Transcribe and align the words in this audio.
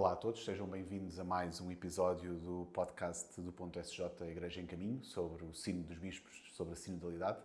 Olá 0.00 0.12
a 0.12 0.16
todos, 0.16 0.42
sejam 0.46 0.66
bem-vindos 0.66 1.18
a 1.18 1.24
mais 1.24 1.60
um 1.60 1.70
episódio 1.70 2.32
do 2.36 2.66
podcast 2.72 3.38
do 3.38 3.52
Ponto 3.52 3.78
SJ 3.78 4.06
Igreja 4.30 4.58
em 4.58 4.64
Caminho 4.64 5.04
sobre 5.04 5.44
o 5.44 5.52
sino 5.52 5.82
dos 5.82 5.98
bispos, 5.98 6.42
sobre 6.54 6.72
a 6.72 6.76
sinodalidade. 6.76 7.38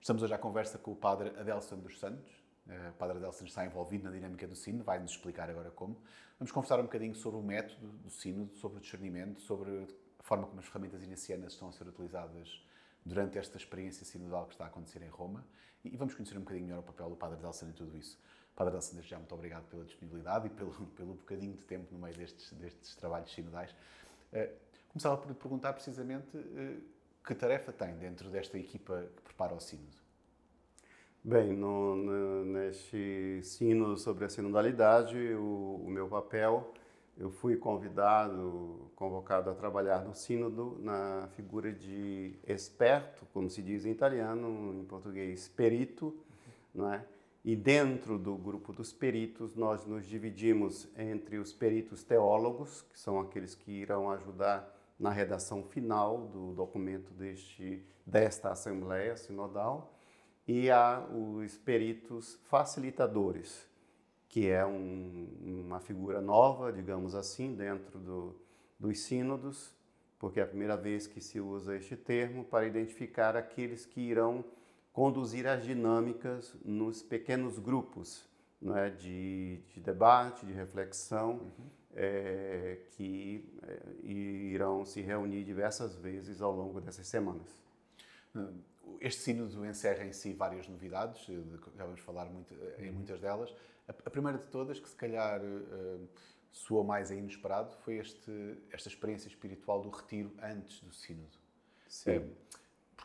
Estamos 0.00 0.22
hoje 0.22 0.32
à 0.32 0.38
conversa 0.38 0.78
com 0.78 0.92
o 0.92 0.94
padre 0.94 1.30
Adelson 1.30 1.74
dos 1.78 1.98
Santos. 1.98 2.30
Eh, 2.68 2.90
o 2.90 2.92
padre 2.92 3.16
Adelson 3.16 3.46
está 3.46 3.66
envolvido 3.66 4.04
na 4.04 4.12
dinâmica 4.12 4.46
do 4.46 4.54
sino, 4.54 4.84
vai-nos 4.84 5.10
explicar 5.10 5.50
agora 5.50 5.72
como. 5.72 6.00
Vamos 6.38 6.52
conversar 6.52 6.78
um 6.78 6.84
bocadinho 6.84 7.16
sobre 7.16 7.40
o 7.40 7.42
método 7.42 7.88
do 7.88 8.10
sino, 8.10 8.48
sobre 8.54 8.78
o 8.78 8.80
discernimento, 8.80 9.40
sobre 9.40 9.88
a 10.20 10.22
forma 10.22 10.46
como 10.46 10.60
as 10.60 10.66
ferramentas 10.66 11.02
inicianas 11.02 11.54
estão 11.54 11.68
a 11.68 11.72
ser 11.72 11.88
utilizadas 11.88 12.64
durante 13.04 13.38
esta 13.38 13.56
experiência 13.56 14.06
sinodal 14.06 14.46
que 14.46 14.52
está 14.52 14.66
a 14.66 14.68
acontecer 14.68 15.02
em 15.02 15.08
Roma 15.08 15.44
e 15.84 15.96
vamos 15.96 16.14
conhecer 16.14 16.36
um 16.36 16.42
bocadinho 16.42 16.66
melhor 16.66 16.78
o 16.78 16.84
papel 16.84 17.10
do 17.10 17.16
Padre 17.16 17.38
Adelson 17.38 17.66
em 17.66 17.72
tudo 17.72 17.96
isso. 17.96 18.16
Padre 18.58 18.72
Adelson, 18.72 18.94
desde 18.96 19.10
já 19.10 19.18
muito 19.18 19.32
obrigado 19.32 19.68
pela 19.68 19.84
disponibilidade 19.84 20.48
e 20.48 20.50
pelo, 20.50 20.72
pelo 20.96 21.14
bocadinho 21.14 21.54
de 21.54 21.62
tempo 21.62 21.86
no 21.92 22.00
meio 22.00 22.16
destes, 22.16 22.52
destes 22.54 22.96
trabalhos 22.96 23.32
sinodais. 23.32 23.70
Uh, 24.32 24.52
começava 24.88 25.16
por 25.16 25.28
lhe 25.28 25.34
perguntar 25.34 25.72
precisamente 25.74 26.36
uh, 26.36 26.82
que 27.24 27.34
tarefa 27.36 27.72
tem 27.72 27.96
dentro 27.96 28.28
desta 28.28 28.58
equipa 28.58 29.08
que 29.14 29.22
prepara 29.22 29.54
o 29.54 29.60
sínodo? 29.60 29.96
Bem, 31.22 31.52
no, 31.52 31.94
no, 31.94 32.44
neste 32.46 33.40
sínodo 33.44 33.96
sobre 33.96 34.24
a 34.24 34.28
sinodalidade, 34.28 35.16
o, 35.34 35.82
o, 35.84 35.88
meu 35.88 36.08
papel, 36.08 36.74
eu 37.16 37.30
fui 37.30 37.56
convidado, 37.56 38.90
convocado 38.96 39.50
a 39.50 39.54
trabalhar 39.54 40.04
no 40.04 40.14
sínodo 40.14 40.76
na 40.80 41.28
figura 41.36 41.72
de 41.72 42.34
esperto, 42.44 43.24
como 43.32 43.48
se 43.48 43.62
diz 43.62 43.84
em 43.84 43.90
italiano, 43.92 44.80
em 44.80 44.84
português, 44.84 45.48
perito, 45.48 46.16
não 46.74 46.92
é? 46.92 47.04
E 47.44 47.54
dentro 47.54 48.18
do 48.18 48.36
grupo 48.36 48.72
dos 48.72 48.92
peritos, 48.92 49.54
nós 49.54 49.86
nos 49.86 50.06
dividimos 50.06 50.88
entre 50.96 51.38
os 51.38 51.52
peritos 51.52 52.02
teólogos, 52.02 52.82
que 52.82 52.98
são 52.98 53.20
aqueles 53.20 53.54
que 53.54 53.70
irão 53.70 54.10
ajudar 54.10 54.74
na 54.98 55.10
redação 55.10 55.62
final 55.62 56.26
do 56.26 56.52
documento 56.52 57.12
deste, 57.14 57.84
desta 58.04 58.50
Assembleia 58.50 59.16
Sinodal, 59.16 59.94
e 60.46 60.70
há 60.70 61.06
os 61.12 61.56
peritos 61.58 62.40
facilitadores, 62.44 63.68
que 64.28 64.48
é 64.48 64.66
um, 64.66 65.28
uma 65.66 65.78
figura 65.78 66.20
nova, 66.20 66.72
digamos 66.72 67.14
assim, 67.14 67.54
dentro 67.54 67.98
do, 67.98 68.34
dos 68.78 69.00
sínodos, 69.00 69.74
porque 70.18 70.40
é 70.40 70.42
a 70.42 70.46
primeira 70.46 70.76
vez 70.76 71.06
que 71.06 71.20
se 71.20 71.38
usa 71.40 71.76
este 71.76 71.96
termo 71.96 72.44
para 72.44 72.66
identificar 72.66 73.36
aqueles 73.36 73.86
que 73.86 74.00
irão 74.00 74.44
conduzir 74.98 75.46
as 75.46 75.62
dinâmicas 75.62 76.56
nos 76.64 77.04
pequenos 77.04 77.56
grupos 77.60 78.28
não 78.60 78.76
é, 78.76 78.90
de, 78.90 79.58
de 79.72 79.80
debate, 79.80 80.44
de 80.44 80.52
reflexão, 80.52 81.34
uhum. 81.34 81.70
é, 81.94 82.80
que 82.90 83.48
é, 83.62 84.06
irão 84.08 84.84
se 84.84 85.00
reunir 85.00 85.44
diversas 85.44 85.94
vezes 85.94 86.42
ao 86.42 86.50
longo 86.50 86.80
dessas 86.80 87.06
semanas. 87.06 87.62
Hum, 88.34 88.58
este 89.00 89.20
sínodo 89.22 89.64
encerra 89.64 90.04
em 90.04 90.12
si 90.12 90.32
várias 90.32 90.66
novidades, 90.66 91.24
já 91.76 91.84
vamos 91.84 92.00
falar 92.00 92.24
muito, 92.24 92.52
em 92.80 92.88
uhum. 92.88 92.94
muitas 92.94 93.20
delas. 93.20 93.54
A, 93.86 94.10
primeira 94.10 94.38
de 94.38 94.46
todas, 94.46 94.80
que 94.80 94.88
se 94.88 94.96
calhar 94.96 95.40
soou 96.50 96.82
mais 96.82 97.12
a 97.12 97.14
inesperado, 97.14 97.72
foi 97.84 97.98
este, 97.98 98.58
esta 98.72 98.88
experiência 98.88 99.28
espiritual 99.28 99.80
do 99.80 99.90
retiro 99.90 100.34
antes 100.42 100.80
do 100.80 100.92
sínodo. 100.92 101.38
Sim. 101.86 102.10
É, 102.10 102.22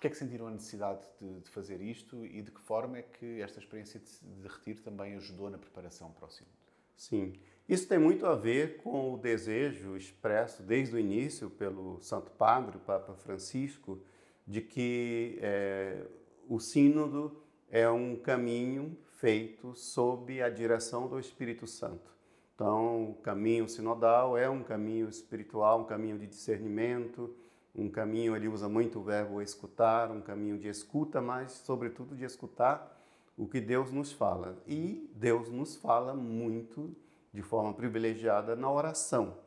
Porquê 0.03 0.07
é 0.07 0.11
que 0.11 0.17
sentiram 0.17 0.47
a 0.47 0.51
necessidade 0.51 0.99
de, 1.21 1.39
de, 1.39 1.49
fazer 1.49 1.79
isto 1.79 2.25
e 2.25 2.41
de 2.41 2.51
que 2.51 2.59
forma 2.59 2.97
é 2.97 3.03
que 3.03 3.39
esta 3.39 3.57
experiência 3.57 4.01
de, 4.01 4.41
de 4.41 4.47
retiro 4.49 4.81
também 4.81 5.15
ajudou 5.15 5.49
na 5.49 5.57
preparação 5.57 6.11
para 6.11 6.25
o 6.25 6.29
sínodo? 6.29 6.57
Sim, 6.93 7.31
isso 7.69 7.87
tem 7.87 7.97
muito 7.97 8.25
a 8.25 8.35
ver 8.35 8.81
com 8.83 9.13
o 9.13 9.17
desejo 9.17 9.95
expresso 9.95 10.61
desde 10.61 10.93
o 10.93 10.99
início 10.99 11.49
pelo 11.49 12.01
Santo 12.01 12.31
Padre, 12.31 12.79
Papa 12.79 13.13
Francisco, 13.13 14.03
de 14.45 14.59
que 14.59 15.39
é, 15.41 16.05
o 16.49 16.59
sínodo 16.59 17.41
é 17.69 17.89
um 17.89 18.17
caminho 18.17 18.97
feito 19.07 19.73
sob 19.73 20.41
a 20.41 20.49
direção 20.49 21.07
do 21.07 21.17
Espírito 21.17 21.65
Santo. 21.65 22.13
Então, 22.53 23.11
o 23.11 23.15
caminho 23.15 23.69
sinodal 23.69 24.37
é 24.37 24.49
um 24.49 24.63
caminho 24.63 25.07
espiritual, 25.07 25.79
um 25.79 25.85
caminho 25.85 26.19
de 26.19 26.27
discernimento, 26.27 27.33
um 27.75 27.89
caminho, 27.89 28.35
ele 28.35 28.47
usa 28.47 28.69
muito 28.69 28.99
o 28.99 29.03
verbo 29.03 29.41
escutar, 29.41 30.11
um 30.11 30.21
caminho 30.21 30.59
de 30.59 30.67
escuta, 30.67 31.19
mas 31.19 31.51
sobretudo 31.51 32.15
de 32.15 32.23
escutar 32.23 33.01
o 33.35 33.47
que 33.47 33.59
Deus 33.59 33.91
nos 33.91 34.11
fala. 34.11 34.61
E 34.67 35.09
Deus 35.15 35.49
nos 35.49 35.75
fala 35.75 36.13
muito 36.13 36.95
de 37.33 37.41
forma 37.41 37.73
privilegiada 37.73 38.55
na 38.55 38.71
oração. 38.71 39.37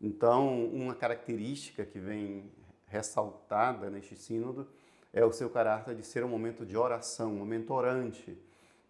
Então, 0.00 0.66
uma 0.66 0.94
característica 0.94 1.84
que 1.84 1.98
vem 1.98 2.50
ressaltada 2.86 3.88
neste 3.88 4.16
sínodo 4.16 4.66
é 5.12 5.24
o 5.24 5.32
seu 5.32 5.48
caráter 5.48 5.94
de 5.94 6.04
ser 6.04 6.24
um 6.24 6.28
momento 6.28 6.66
de 6.66 6.76
oração, 6.76 7.32
um 7.32 7.38
momento 7.38 7.72
orante. 7.72 8.36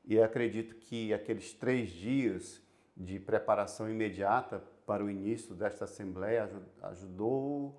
E 0.05 0.19
acredito 0.21 0.75
que 0.77 1.13
aqueles 1.13 1.53
três 1.53 1.91
dias 1.91 2.63
de 2.97 3.21
preparação 3.21 3.91
imediata 3.91 4.63
para 4.87 5.05
o 5.05 5.11
início 5.11 5.55
desta 5.55 5.85
Assembleia 5.85 6.51
ajudou 6.83 7.79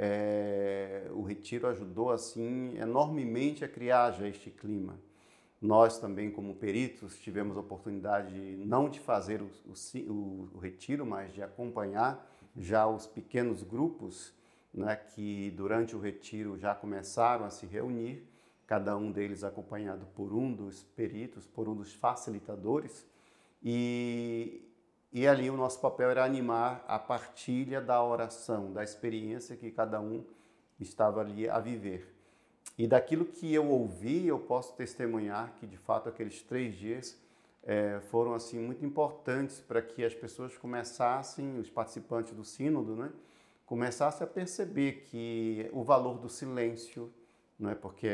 é, 0.00 1.08
o 1.10 1.22
retiro 1.22 1.66
ajudou 1.66 2.12
assim 2.12 2.78
enormemente 2.78 3.64
a 3.64 3.68
criar 3.68 4.12
já 4.12 4.28
este 4.28 4.48
clima. 4.48 4.96
Nós 5.60 5.98
também, 5.98 6.30
como 6.30 6.54
peritos, 6.54 7.18
tivemos 7.18 7.56
a 7.56 7.60
oportunidade 7.60 8.32
não 8.64 8.88
de 8.88 9.00
fazer 9.00 9.42
o, 9.42 9.50
o, 10.08 10.50
o 10.54 10.58
retiro, 10.58 11.04
mas 11.04 11.34
de 11.34 11.42
acompanhar 11.42 12.24
já 12.56 12.86
os 12.86 13.08
pequenos 13.08 13.64
grupos 13.64 14.32
né, 14.72 14.94
que 14.94 15.50
durante 15.56 15.96
o 15.96 15.98
retiro 15.98 16.56
já 16.56 16.76
começaram 16.76 17.44
a 17.44 17.50
se 17.50 17.66
reunir, 17.66 18.24
cada 18.68 18.96
um 18.96 19.10
deles 19.10 19.42
acompanhado 19.42 20.06
por 20.14 20.32
um 20.32 20.52
dos 20.52 20.84
peritos, 20.94 21.44
por 21.44 21.68
um 21.68 21.74
dos 21.74 21.92
facilitadores, 21.92 23.04
e, 23.60 24.62
e 25.12 25.26
ali 25.26 25.48
o 25.48 25.56
nosso 25.56 25.80
papel 25.80 26.10
era 26.10 26.24
animar 26.24 26.84
a 26.86 26.98
partilha 26.98 27.80
da 27.80 28.02
oração, 28.02 28.72
da 28.72 28.84
experiência 28.84 29.56
que 29.56 29.70
cada 29.70 30.00
um 30.00 30.24
estava 30.78 31.20
ali 31.20 31.48
a 31.48 31.58
viver. 31.58 32.14
E 32.76 32.86
daquilo 32.86 33.24
que 33.24 33.52
eu 33.52 33.68
ouvi, 33.68 34.26
eu 34.26 34.38
posso 34.38 34.74
testemunhar 34.74 35.54
que 35.56 35.66
de 35.66 35.76
fato 35.76 36.08
aqueles 36.08 36.42
três 36.42 36.76
dias 36.76 37.18
é, 37.64 38.00
foram 38.10 38.34
assim 38.34 38.58
muito 38.58 38.84
importantes 38.84 39.60
para 39.60 39.82
que 39.82 40.04
as 40.04 40.14
pessoas 40.14 40.56
começassem, 40.56 41.58
os 41.58 41.68
participantes 41.68 42.32
do 42.32 42.44
sínodo, 42.44 42.94
né, 42.94 43.10
começassem 43.66 44.24
a 44.24 44.30
perceber 44.30 45.04
que 45.10 45.68
o 45.72 45.82
valor 45.82 46.18
do 46.18 46.28
silêncio, 46.28 47.12
não 47.58 47.68
é 47.68 47.74
porque 47.74 48.08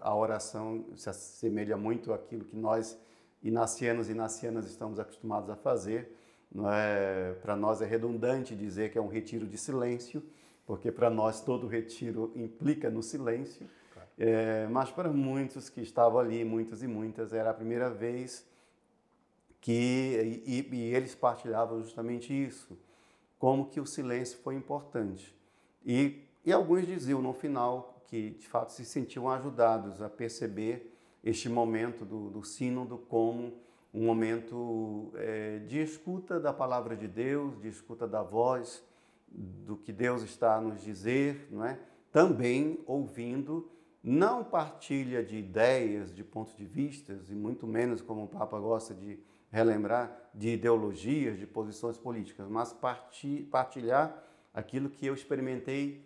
a 0.00 0.14
oração 0.14 0.84
se 0.96 1.08
assemelha 1.08 1.76
muito 1.76 2.12
àquilo 2.12 2.44
que 2.44 2.56
nós 2.56 2.98
inacianos 3.44 4.08
e 4.08 4.12
inacianas 4.12 4.66
estamos 4.66 4.98
acostumados 4.98 5.50
a 5.50 5.54
fazer. 5.54 6.10
É, 6.72 7.34
para 7.42 7.54
nós 7.54 7.82
é 7.82 7.84
redundante 7.84 8.54
dizer 8.56 8.90
que 8.90 8.96
é 8.96 9.00
um 9.00 9.08
retiro 9.08 9.46
de 9.46 9.58
silêncio, 9.58 10.22
porque 10.66 10.90
para 10.90 11.10
nós 11.10 11.40
todo 11.40 11.66
retiro 11.66 12.32
implica 12.34 12.88
no 12.88 13.02
silêncio. 13.02 13.68
Claro. 13.92 14.08
É, 14.16 14.66
mas 14.68 14.90
para 14.90 15.10
muitos 15.10 15.68
que 15.68 15.82
estavam 15.82 16.18
ali, 16.18 16.44
muitos 16.44 16.82
e 16.82 16.86
muitas, 16.86 17.32
era 17.32 17.50
a 17.50 17.54
primeira 17.54 17.90
vez 17.90 18.46
que 19.60 20.42
e, 20.46 20.68
e 20.70 20.94
eles 20.94 21.14
partilhavam 21.14 21.82
justamente 21.82 22.32
isso, 22.32 22.78
como 23.38 23.66
que 23.66 23.80
o 23.80 23.86
silêncio 23.86 24.38
foi 24.38 24.54
importante. 24.54 25.34
E, 25.84 26.22
e 26.44 26.52
alguns 26.52 26.86
diziam 26.86 27.20
no 27.20 27.32
final 27.32 28.02
que 28.06 28.30
de 28.30 28.46
fato 28.46 28.72
se 28.72 28.84
sentiam 28.84 29.28
ajudados 29.28 30.00
a 30.00 30.08
perceber 30.08 30.93
este 31.24 31.48
momento 31.48 32.04
do, 32.04 32.28
do 32.28 32.44
sínodo 32.44 32.98
como 32.98 33.54
um 33.92 34.04
momento 34.04 35.10
é, 35.14 35.58
de 35.60 35.80
escuta 35.80 36.38
da 36.38 36.52
palavra 36.52 36.94
de 36.96 37.08
Deus, 37.08 37.58
de 37.60 37.68
escuta 37.68 38.06
da 38.06 38.22
voz, 38.22 38.84
do 39.28 39.76
que 39.76 39.92
Deus 39.92 40.22
está 40.22 40.56
a 40.56 40.60
nos 40.60 40.82
dizer, 40.82 41.48
não 41.50 41.64
é? 41.64 41.78
também 42.12 42.78
ouvindo, 42.86 43.68
não 44.02 44.44
partilha 44.44 45.24
de 45.24 45.36
ideias, 45.36 46.14
de 46.14 46.22
pontos 46.22 46.56
de 46.56 46.64
vistas, 46.64 47.30
e 47.30 47.34
muito 47.34 47.66
menos, 47.66 48.02
como 48.02 48.24
o 48.24 48.28
Papa 48.28 48.58
gosta 48.60 48.92
de 48.94 49.18
relembrar, 49.50 50.30
de 50.34 50.50
ideologias, 50.50 51.38
de 51.38 51.46
posições 51.46 51.96
políticas, 51.96 52.48
mas 52.48 52.76
partilhar 53.50 54.22
aquilo 54.52 54.90
que 54.90 55.06
eu 55.06 55.14
experimentei 55.14 56.04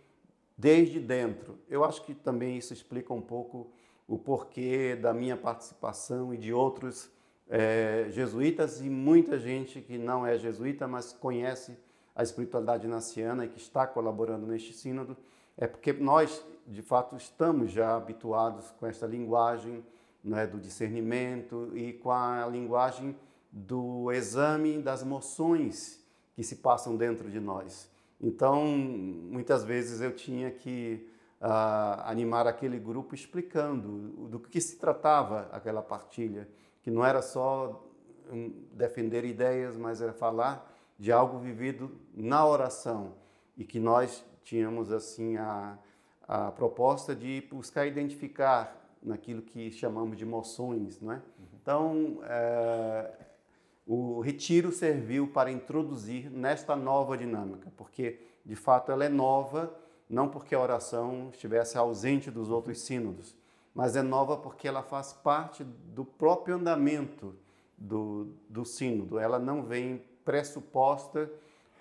desde 0.57 1.01
dentro. 1.01 1.59
Eu 1.69 1.85
acho 1.85 2.03
que 2.05 2.15
também 2.15 2.57
isso 2.57 2.73
explica 2.73 3.13
um 3.13 3.23
pouco 3.23 3.71
o 4.09 4.19
porquê 4.19 4.97
da 4.97 5.13
minha 5.13 5.37
participação 5.37 6.33
e 6.33 6.39
de 6.39 6.53
outros 6.53 7.11
é, 7.49 8.07
jesuítas 8.11 8.81
e 8.81 8.89
muita 8.89 9.39
gente 9.39 9.83
que 9.83 9.99
não 9.99 10.27
é 10.27 10.39
jesuíta, 10.39 10.89
mas 10.89 11.13
conhece 11.13 11.79
a 12.17 12.23
espiritualidade 12.23 12.89
naciana 12.89 13.45
e 13.45 13.49
que 13.49 13.59
está 13.59 13.87
colaborando 13.87 14.47
neste 14.47 14.73
sínodo, 14.73 15.17
é 15.57 15.67
porque 15.67 15.93
nós, 15.93 16.45
de 16.67 16.83
fato, 16.83 17.17
estamos 17.17 17.71
já 17.71 17.97
habituados 17.97 18.71
com 18.73 18.87
esta 18.87 19.07
linguagem 19.07 19.85
né, 20.25 20.47
do 20.47 20.59
discernimento 20.59 21.71
e 21.75 21.93
com 21.93 22.11
a 22.11 22.47
linguagem 22.47 23.15
do 23.53 24.11
exame 24.11 24.79
das 24.79 25.03
moções 25.03 26.05
que 26.35 26.43
se 26.43 26.57
passam 26.57 26.97
dentro 26.97 27.31
de 27.31 27.41
nós. 27.41 27.91
Então, 28.21 28.67
muitas 28.67 29.65
vezes 29.65 30.01
eu 30.01 30.15
tinha 30.15 30.51
que 30.51 31.09
animar 31.41 32.47
aquele 32.47 32.79
grupo 32.79 33.15
explicando 33.15 34.29
do 34.29 34.41
que 34.41 34.61
se 34.61 34.77
tratava 34.77 35.49
aquela 35.53 35.83
partilha, 35.83 36.49
que 36.83 36.91
não 36.91 37.05
era 37.05 37.23
só 37.23 37.85
um, 38.31 38.53
defender 38.73 39.25
ideias, 39.25 39.77
mas 39.77 40.03
era 40.03 40.13
falar 40.13 40.69
de 40.99 41.13
algo 41.13 41.39
vivido 41.39 41.97
na 42.13 42.45
oração 42.45 43.15
e 43.57 43.65
que 43.65 43.79
nós 43.79 44.25
tínhamos 44.43 44.91
assim 44.93 45.37
a, 45.37 45.79
a 46.27 46.51
proposta 46.51 47.15
de 47.15 47.47
buscar 47.51 47.87
identificar 47.87 48.77
naquilo 49.03 49.43
que 49.43 49.71
chamamos 49.71 50.17
de 50.17 50.25
emoções, 50.25 51.01
não 51.01 51.13
é? 51.13 51.17
Uhum. 51.17 51.23
Então, 51.55 52.21
é, 52.25 53.11
o 53.87 54.21
retiro 54.21 54.73
serviu 54.73 55.29
para 55.29 55.51
introduzir 55.51 56.31
nesta 56.31 56.75
nova 56.75 57.17
dinâmica, 57.17 57.73
porque 57.77 58.21
de 58.45 58.57
fato 58.57 58.91
ela 58.91 59.05
é 59.05 59.09
nova, 59.09 59.75
não 60.09 60.29
porque 60.29 60.55
a 60.55 60.61
oração 60.61 61.29
estivesse 61.33 61.77
ausente 61.77 62.31
dos 62.31 62.51
outros 62.51 62.81
sínodos, 62.81 63.37
mas 63.75 63.95
é 63.95 64.03
nova 64.03 64.37
porque 64.37 64.67
ela 64.67 64.83
faz 64.83 65.13
parte 65.13 65.63
do 65.63 66.05
próprio 66.05 66.57
andamento 66.57 67.35
do, 67.77 68.33
do 68.49 68.65
sínodo. 68.65 69.19
Ela 69.19 69.39
não 69.39 69.63
vem 69.63 70.03
pressuposta 70.25 71.31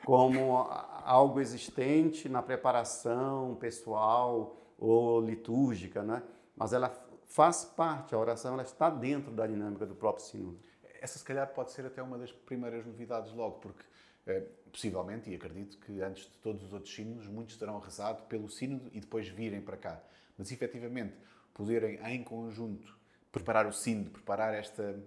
como 0.06 0.68
algo 1.04 1.40
existente 1.40 2.30
na 2.30 2.42
preparação 2.42 3.56
pessoal 3.56 4.56
ou 4.78 5.20
litúrgica, 5.20 6.04
né? 6.04 6.22
mas 6.56 6.74
ela 6.74 6.92
faz 7.26 7.66
parte, 7.66 8.16
a 8.16 8.18
oração 8.18 8.54
ela 8.54 8.64
está 8.64 8.90
dentro 8.90 9.32
da 9.32 9.46
dinâmica 9.46 9.86
do 9.86 9.96
próprio 9.96 10.26
sínodo. 10.26 10.60
Essa, 11.02 11.20
se 11.20 11.26
calhar, 11.26 11.48
pode 11.54 11.72
ser 11.72 11.86
até 11.86 12.02
uma 12.02 12.18
das 12.18 12.32
primeiras 12.32 12.86
novidades 12.86 13.34
logo, 13.34 13.60
porque 13.60 13.84
eh, 14.26 14.44
possivelmente, 14.72 15.30
e 15.30 15.36
acredito 15.36 15.78
que 15.78 16.02
antes 16.02 16.24
de 16.24 16.38
todos 16.38 16.64
os 16.64 16.74
outros 16.74 16.94
sínodos, 16.94 17.28
muitos 17.28 17.58
terão 17.58 17.80
rezado 17.80 18.24
pelo 18.24 18.50
sínodo 18.50 18.90
e 18.94 19.00
depois 19.00 19.28
virem 19.28 19.62
para 19.62 19.78
cá. 19.78 20.02
Mas, 20.38 20.52
efetivamente, 20.52 21.14
poderem, 21.54 22.00
em 22.06 22.24
conjunto, 22.24 22.96
preparar 23.32 23.66
o 23.66 23.74
sínodo, 23.74 24.12
preparar 24.12 24.54
esta, 24.54 25.00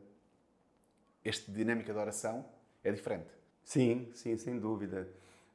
esta 1.24 1.50
dinâmica 1.52 1.92
de 1.92 1.98
oração, 1.98 2.44
é 2.82 2.90
diferente. 2.90 3.28
Sim, 3.64 4.10
sim, 4.14 4.36
sem 4.36 4.58
dúvida. 4.58 5.08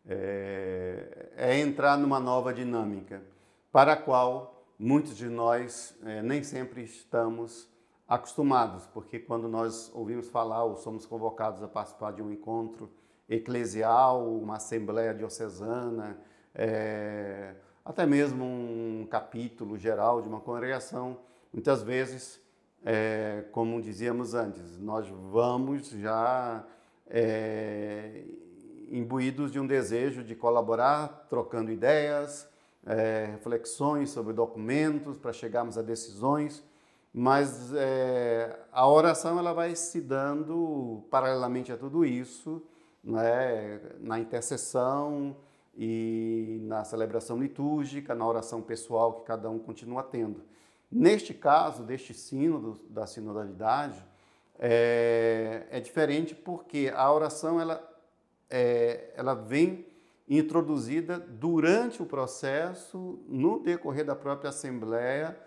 É, 0.07 1.29
é 1.35 1.59
entrar 1.59 1.97
numa 1.97 2.19
nova 2.19 2.53
dinâmica, 2.53 3.21
para 3.71 3.93
a 3.93 3.97
qual 3.97 4.65
muitos 4.77 5.17
de 5.17 5.27
nós 5.27 5.97
é, 6.03 6.21
nem 6.21 6.43
sempre 6.43 6.83
estamos 6.83 7.67
acostumados, 8.07 8.85
porque 8.87 9.19
quando 9.19 9.47
nós 9.47 9.91
ouvimos 9.93 10.29
falar 10.29 10.63
ou 10.63 10.77
somos 10.77 11.05
convocados 11.05 11.63
a 11.63 11.67
participar 11.67 12.13
de 12.13 12.21
um 12.21 12.31
encontro 12.31 12.91
eclesial, 13.29 14.27
uma 14.37 14.57
assembleia 14.57 15.13
diocesana, 15.13 16.17
é, 16.53 17.55
até 17.83 18.05
mesmo 18.05 18.43
um 18.43 19.07
capítulo 19.09 19.77
geral 19.77 20.21
de 20.21 20.27
uma 20.27 20.39
congregação, 20.39 21.17
muitas 21.53 21.83
vezes, 21.83 22.39
é, 22.83 23.45
como 23.51 23.81
dizíamos 23.81 24.33
antes, 24.33 24.79
nós 24.79 25.07
vamos 25.07 25.89
já 25.89 26.65
é, 27.07 28.23
imbuídos 28.89 29.51
de 29.51 29.59
um 29.59 29.67
desejo 29.67 30.23
de 30.23 30.35
colaborar, 30.35 31.25
trocando 31.29 31.71
ideias, 31.71 32.47
é, 32.85 33.29
reflexões 33.31 34.11
sobre 34.11 34.33
documentos 34.33 35.17
para 35.17 35.33
chegarmos 35.33 35.77
a 35.77 35.81
decisões, 35.81 36.63
mas 37.13 37.73
é, 37.73 38.59
a 38.71 38.87
oração 38.87 39.39
ela 39.39 39.53
vai 39.53 39.75
se 39.75 40.01
dando 40.01 41.03
paralelamente 41.09 41.71
a 41.71 41.77
tudo 41.77 42.05
isso, 42.05 42.61
né, 43.05 43.79
na 43.99 44.19
intercessão 44.19 45.37
e 45.77 46.59
na 46.63 46.83
celebração 46.83 47.37
litúrgica, 47.37 48.15
na 48.15 48.27
oração 48.27 48.61
pessoal 48.61 49.13
que 49.13 49.25
cada 49.25 49.49
um 49.49 49.59
continua 49.59 50.03
tendo. 50.03 50.41
Neste 50.91 51.33
caso, 51.33 51.83
deste 51.83 52.13
sínodo, 52.13 52.79
da 52.89 53.05
sinodalidade, 53.05 54.03
é, 54.57 55.65
é 55.69 55.79
diferente 55.79 56.33
porque 56.33 56.91
a 56.95 57.11
oração 57.11 57.59
ela, 57.59 57.83
é, 58.49 59.11
ela 59.15 59.33
vem 59.33 59.85
introduzida 60.27 61.19
durante 61.19 62.01
o 62.01 62.05
processo, 62.05 63.19
no 63.27 63.59
decorrer 63.59 64.05
da 64.05 64.15
própria 64.15 64.49
Assembleia, 64.49 65.37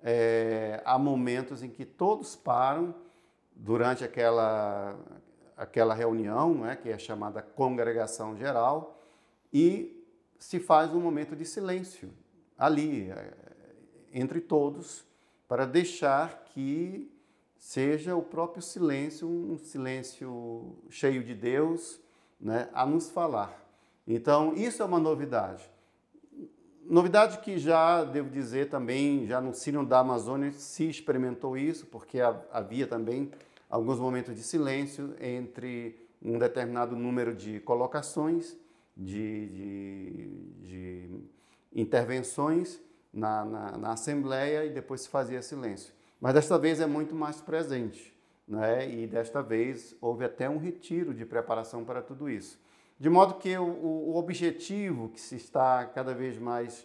é, 0.00 0.80
há 0.84 0.98
momentos 0.98 1.62
em 1.62 1.70
que 1.70 1.84
todos 1.84 2.36
param 2.36 2.94
durante 3.54 4.04
aquela, 4.04 4.96
aquela 5.58 5.92
reunião, 5.92 6.54
né, 6.54 6.76
que 6.76 6.88
é 6.88 6.96
chamada 6.96 7.42
congregação 7.42 8.36
geral, 8.36 9.02
e 9.52 10.06
se 10.38 10.60
faz 10.60 10.94
um 10.94 11.00
momento 11.00 11.34
de 11.34 11.44
silêncio 11.44 12.10
ali, 12.56 13.10
é, 13.10 13.34
entre 14.14 14.40
todos, 14.40 15.04
para 15.48 15.66
deixar 15.66 16.44
que 16.44 17.10
seja 17.56 18.14
o 18.14 18.22
próprio 18.22 18.62
silêncio, 18.62 19.28
um 19.28 19.58
silêncio 19.58 20.76
cheio 20.88 21.24
de 21.24 21.34
Deus, 21.34 22.00
né, 22.40 22.68
a 22.72 22.86
nos 22.86 23.10
falar. 23.10 23.64
Então, 24.06 24.54
isso 24.54 24.80
é 24.80 24.84
uma 24.84 25.00
novidade. 25.00 25.68
Novidade 26.84 27.38
que 27.40 27.58
já, 27.58 28.04
devo 28.04 28.30
dizer 28.30 28.70
também, 28.70 29.26
já 29.26 29.40
no 29.40 29.52
Sírio 29.52 29.84
da 29.84 29.98
Amazônia 29.98 30.52
se 30.52 30.88
experimentou 30.88 31.56
isso, 31.56 31.84
porque 31.86 32.18
havia 32.50 32.86
também 32.86 33.30
alguns 33.68 33.98
momentos 33.98 34.34
de 34.34 34.42
silêncio 34.42 35.14
entre 35.20 36.08
um 36.22 36.38
determinado 36.38 36.96
número 36.96 37.34
de 37.34 37.60
colocações, 37.60 38.56
de, 38.96 39.48
de, 39.48 40.38
de 40.60 41.20
intervenções 41.72 42.80
na, 43.12 43.44
na, 43.44 43.78
na 43.78 43.92
Assembleia 43.92 44.64
e 44.64 44.70
depois 44.70 45.02
se 45.02 45.08
fazia 45.08 45.40
silêncio. 45.42 45.92
Mas 46.20 46.34
desta 46.34 46.58
vez 46.58 46.80
é 46.80 46.86
muito 46.86 47.14
mais 47.14 47.40
presente, 47.40 48.12
né? 48.46 48.90
e 48.90 49.06
desta 49.06 49.40
vez 49.40 49.96
houve 50.00 50.24
até 50.24 50.50
um 50.50 50.58
retiro 50.58 51.14
de 51.14 51.24
preparação 51.24 51.84
para 51.84 52.02
tudo 52.02 52.28
isso. 52.28 52.60
De 52.98 53.08
modo 53.08 53.34
que 53.34 53.56
o, 53.56 53.64
o 53.64 54.16
objetivo 54.16 55.08
que 55.10 55.20
se 55.20 55.36
está 55.36 55.86
cada 55.86 56.12
vez 56.12 56.36
mais 56.36 56.84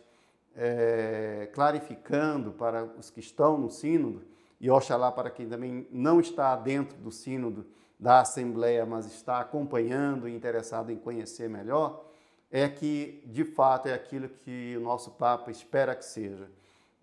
é, 0.56 1.50
clarificando 1.51 2.51
para 2.51 2.86
os 2.86 3.09
que 3.09 3.19
estão 3.19 3.57
no 3.57 3.71
sínodo, 3.71 4.21
e 4.63 4.71
oxalá 4.71 5.12
para 5.12 5.30
quem 5.30 5.50
também 5.50 5.86
não 5.92 6.21
está 6.21 6.56
dentro 6.56 6.98
do 6.98 7.12
sínodo 7.12 7.65
da 8.00 8.21
Assembleia, 8.21 8.86
mas 8.86 9.06
está 9.06 9.42
acompanhando 9.42 10.25
e 10.25 10.33
interessado 10.33 10.89
em 10.89 10.95
conhecer 10.95 11.50
melhor, 11.50 12.06
é 12.50 12.69
que, 12.69 13.21
de 13.25 13.44
fato, 13.44 13.88
é 13.89 13.93
aquilo 13.93 14.29
que 14.29 14.77
o 14.77 14.79
nosso 14.79 15.12
Papa 15.12 15.51
espera 15.51 15.93
que 15.93 16.05
seja 16.05 16.50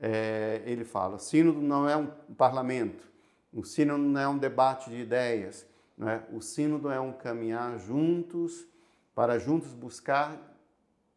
é, 0.00 0.62
ele 0.64 0.84
fala: 0.84 1.16
o 1.16 1.18
sínodo 1.18 1.60
não 1.60 1.86
é 1.86 1.94
um 1.94 2.06
parlamento, 2.34 3.06
o 3.52 3.62
sínodo 3.62 4.02
não 4.02 4.18
é 4.18 4.26
um 4.26 4.38
debate 4.38 4.88
de 4.88 4.96
ideias, 4.96 5.66
é? 6.00 6.22
o 6.32 6.40
sínodo 6.40 6.90
é 6.90 6.98
um 6.98 7.12
caminhar 7.12 7.78
juntos 7.78 8.66
para 9.14 9.38
juntos 9.38 9.74
buscar 9.74 10.34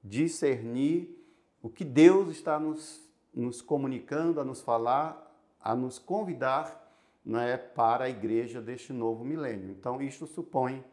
discernir 0.03 1.17
o 1.61 1.69
que 1.69 1.85
Deus 1.85 2.27
está 2.27 2.59
nos, 2.59 2.99
nos 3.33 3.61
comunicando, 3.61 4.41
a 4.41 4.43
nos 4.43 4.59
falar, 4.59 5.23
a 5.63 5.75
nos 5.75 5.97
convidar 5.97 6.83
é, 7.39 7.55
para 7.55 8.05
a 8.05 8.09
igreja 8.09 8.61
deste 8.61 8.91
novo 8.91 9.23
milênio. 9.23 9.71
Então, 9.71 10.01
isto 10.01 10.27
supõe, 10.27 10.83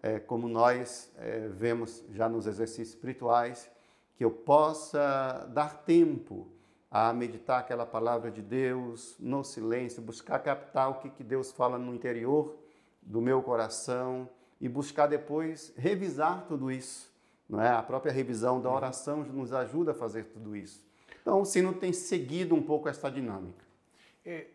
é, 0.00 0.20
como 0.20 0.48
nós 0.48 1.12
é, 1.16 1.48
vemos 1.48 2.04
já 2.12 2.28
nos 2.28 2.46
exercícios 2.46 2.90
espirituais, 2.90 3.68
que 4.16 4.24
eu 4.24 4.30
possa 4.30 5.48
dar 5.52 5.82
tempo 5.82 6.46
a 6.88 7.12
meditar 7.12 7.58
aquela 7.58 7.84
palavra 7.84 8.30
de 8.30 8.40
Deus 8.40 9.16
no 9.18 9.42
silêncio, 9.42 10.00
buscar 10.00 10.38
captar 10.38 10.90
o 10.90 10.94
que, 11.00 11.10
que 11.10 11.24
Deus 11.24 11.50
fala 11.50 11.76
no 11.76 11.92
interior 11.92 12.56
do 13.02 13.20
meu 13.20 13.42
coração 13.42 14.28
e 14.60 14.68
buscar 14.68 15.08
depois 15.08 15.72
revisar 15.76 16.46
tudo 16.46 16.70
isso. 16.70 17.12
Não 17.48 17.60
é? 17.60 17.70
A 17.70 17.82
própria 17.82 18.12
revisão 18.12 18.60
da 18.60 18.70
oração 18.70 19.24
nos 19.24 19.52
ajuda 19.52 19.90
a 19.90 19.94
fazer 19.94 20.26
tudo 20.26 20.54
isso. 20.54 20.86
Então, 21.20 21.40
o 21.40 21.44
sino 21.44 21.72
tem 21.72 21.92
seguido 21.92 22.54
um 22.54 22.62
pouco 22.62 22.88
essa 22.88 23.10
dinâmica. 23.10 23.63
É, 24.24 24.46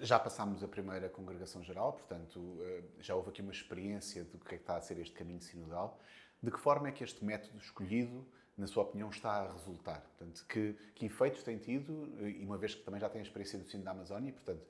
já 0.00 0.18
passámos 0.18 0.62
a 0.62 0.68
primeira 0.68 1.08
congregação 1.08 1.62
geral, 1.62 1.94
portanto, 1.94 2.58
eh, 2.60 2.82
já 3.00 3.14
houve 3.16 3.30
aqui 3.30 3.42
uma 3.42 3.52
experiência 3.52 4.24
do 4.24 4.38
que 4.38 4.54
é 4.54 4.58
que 4.58 4.62
está 4.62 4.76
a 4.76 4.80
ser 4.80 4.98
este 4.98 5.14
caminho 5.14 5.40
sinodal. 5.40 5.98
De 6.40 6.50
que 6.50 6.58
forma 6.58 6.88
é 6.88 6.92
que 6.92 7.02
este 7.02 7.24
método 7.24 7.58
escolhido 7.58 8.26
na 8.56 8.66
sua 8.66 8.82
opinião, 8.82 9.10
está 9.10 9.30
a 9.30 9.52
resultar? 9.52 10.00
Portanto, 10.00 10.44
que, 10.48 10.74
que 10.94 11.06
efeitos 11.06 11.42
tem 11.42 11.58
tido, 11.58 12.12
e 12.20 12.44
uma 12.44 12.58
vez 12.58 12.74
que 12.74 12.82
também 12.82 13.00
já 13.00 13.08
tem 13.08 13.20
a 13.20 13.24
experiência 13.24 13.58
do 13.58 13.64
Sino 13.64 13.82
da 13.82 13.90
Amazónia, 13.90 14.32
portanto, 14.32 14.64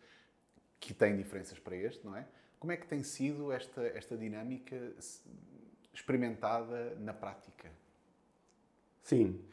que 0.79 0.95
tem 0.95 1.17
diferenças 1.17 1.59
para 1.59 1.77
este, 1.77 2.05
não 2.05 2.17
é? 2.17 2.27
Como 2.59 2.73
é 2.73 2.77
que 2.77 2.87
tem 2.87 3.03
sido 3.03 3.51
esta, 3.51 3.83
esta 3.83 4.17
dinâmica 4.17 4.95
experimentada 5.93 6.95
na 6.97 7.13
prática? 7.13 7.71
Sim. 9.03 9.45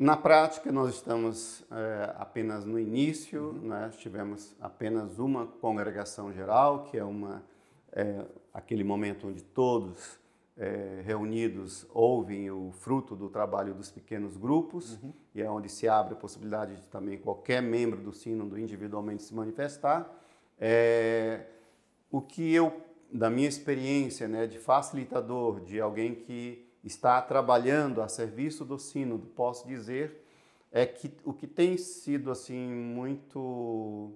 Na 0.00 0.16
prática, 0.16 0.72
nós 0.72 0.94
estamos 0.94 1.62
é, 1.70 2.14
apenas 2.16 2.64
no 2.64 2.78
início, 2.78 3.50
uhum. 3.50 3.68
né? 3.68 3.90
tivemos 3.98 4.56
apenas 4.58 5.18
uma 5.18 5.46
congregação 5.46 6.32
geral, 6.32 6.84
que 6.84 6.96
é, 6.96 7.04
uma, 7.04 7.44
é 7.92 8.24
aquele 8.54 8.82
momento 8.82 9.28
onde 9.28 9.42
todos 9.42 10.18
é, 10.56 11.02
reunidos 11.04 11.86
ouvem 11.90 12.50
o 12.50 12.72
fruto 12.72 13.14
do 13.14 13.28
trabalho 13.28 13.74
dos 13.74 13.90
pequenos 13.90 14.38
grupos, 14.38 14.94
uhum. 15.02 15.12
e 15.34 15.42
é 15.42 15.50
onde 15.50 15.68
se 15.68 15.86
abre 15.86 16.14
a 16.14 16.16
possibilidade 16.16 16.76
de 16.76 16.86
também 16.86 17.18
qualquer 17.18 17.60
membro 17.60 18.00
do 18.00 18.14
sínodo 18.14 18.58
individualmente 18.58 19.22
se 19.22 19.34
manifestar. 19.34 20.10
É, 20.58 21.44
o 22.10 22.22
que 22.22 22.54
eu, 22.54 22.72
da 23.12 23.28
minha 23.28 23.50
experiência 23.50 24.26
né, 24.26 24.46
de 24.46 24.58
facilitador, 24.58 25.60
de 25.60 25.78
alguém 25.78 26.14
que 26.14 26.69
está 26.84 27.20
trabalhando 27.20 28.00
a 28.02 28.08
serviço 28.08 28.64
do 28.64 28.78
sínodo, 28.78 29.26
posso 29.26 29.66
dizer 29.66 30.24
é 30.72 30.86
que 30.86 31.12
o 31.24 31.32
que 31.32 31.46
tem 31.46 31.76
sido 31.76 32.30
assim 32.30 32.68
muito 32.68 34.12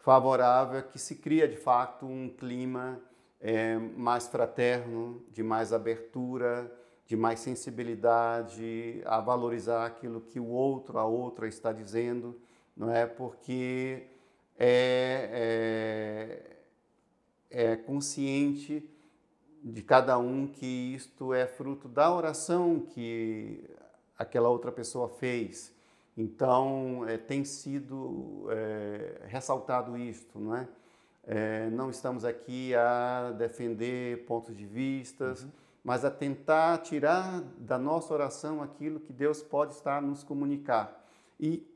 favorável 0.00 0.78
é 0.78 0.82
que 0.82 0.98
se 0.98 1.16
cria 1.16 1.48
de 1.48 1.56
fato 1.56 2.04
um 2.04 2.28
clima 2.28 3.00
é, 3.40 3.78
mais 3.78 4.26
fraterno, 4.26 5.22
de 5.30 5.42
mais 5.42 5.72
abertura, 5.72 6.70
de 7.06 7.16
mais 7.16 7.40
sensibilidade 7.40 9.02
a 9.04 9.20
valorizar 9.20 9.86
aquilo 9.86 10.20
que 10.20 10.40
o 10.40 10.46
outro, 10.46 10.98
a 10.98 11.04
outra 11.04 11.46
está 11.46 11.72
dizendo, 11.72 12.40
não 12.76 12.90
é? 12.90 13.06
Porque 13.06 14.04
é, 14.58 16.40
é, 17.50 17.72
é 17.72 17.76
consciente 17.76 18.90
de 19.64 19.82
cada 19.82 20.18
um 20.18 20.46
que 20.46 20.94
isto 20.94 21.32
é 21.32 21.46
fruto 21.46 21.88
da 21.88 22.14
oração 22.14 22.80
que 22.80 23.64
aquela 24.18 24.50
outra 24.50 24.70
pessoa 24.70 25.08
fez. 25.08 25.72
Então, 26.16 27.04
é, 27.08 27.16
tem 27.16 27.44
sido 27.44 28.46
é, 28.50 29.22
ressaltado 29.26 29.96
isto, 29.96 30.38
não 30.38 30.54
é? 30.54 30.68
é? 31.26 31.70
Não 31.70 31.88
estamos 31.88 32.26
aqui 32.26 32.74
a 32.74 33.32
defender 33.38 34.26
pontos 34.26 34.54
de 34.54 34.66
vistas, 34.66 35.42
uhum. 35.42 35.50
mas 35.82 36.04
a 36.04 36.10
tentar 36.10 36.78
tirar 36.82 37.40
da 37.56 37.78
nossa 37.78 38.12
oração 38.12 38.62
aquilo 38.62 39.00
que 39.00 39.14
Deus 39.14 39.42
pode 39.42 39.72
estar 39.72 40.02
nos 40.02 40.22
comunicar. 40.22 41.04
E, 41.40 41.66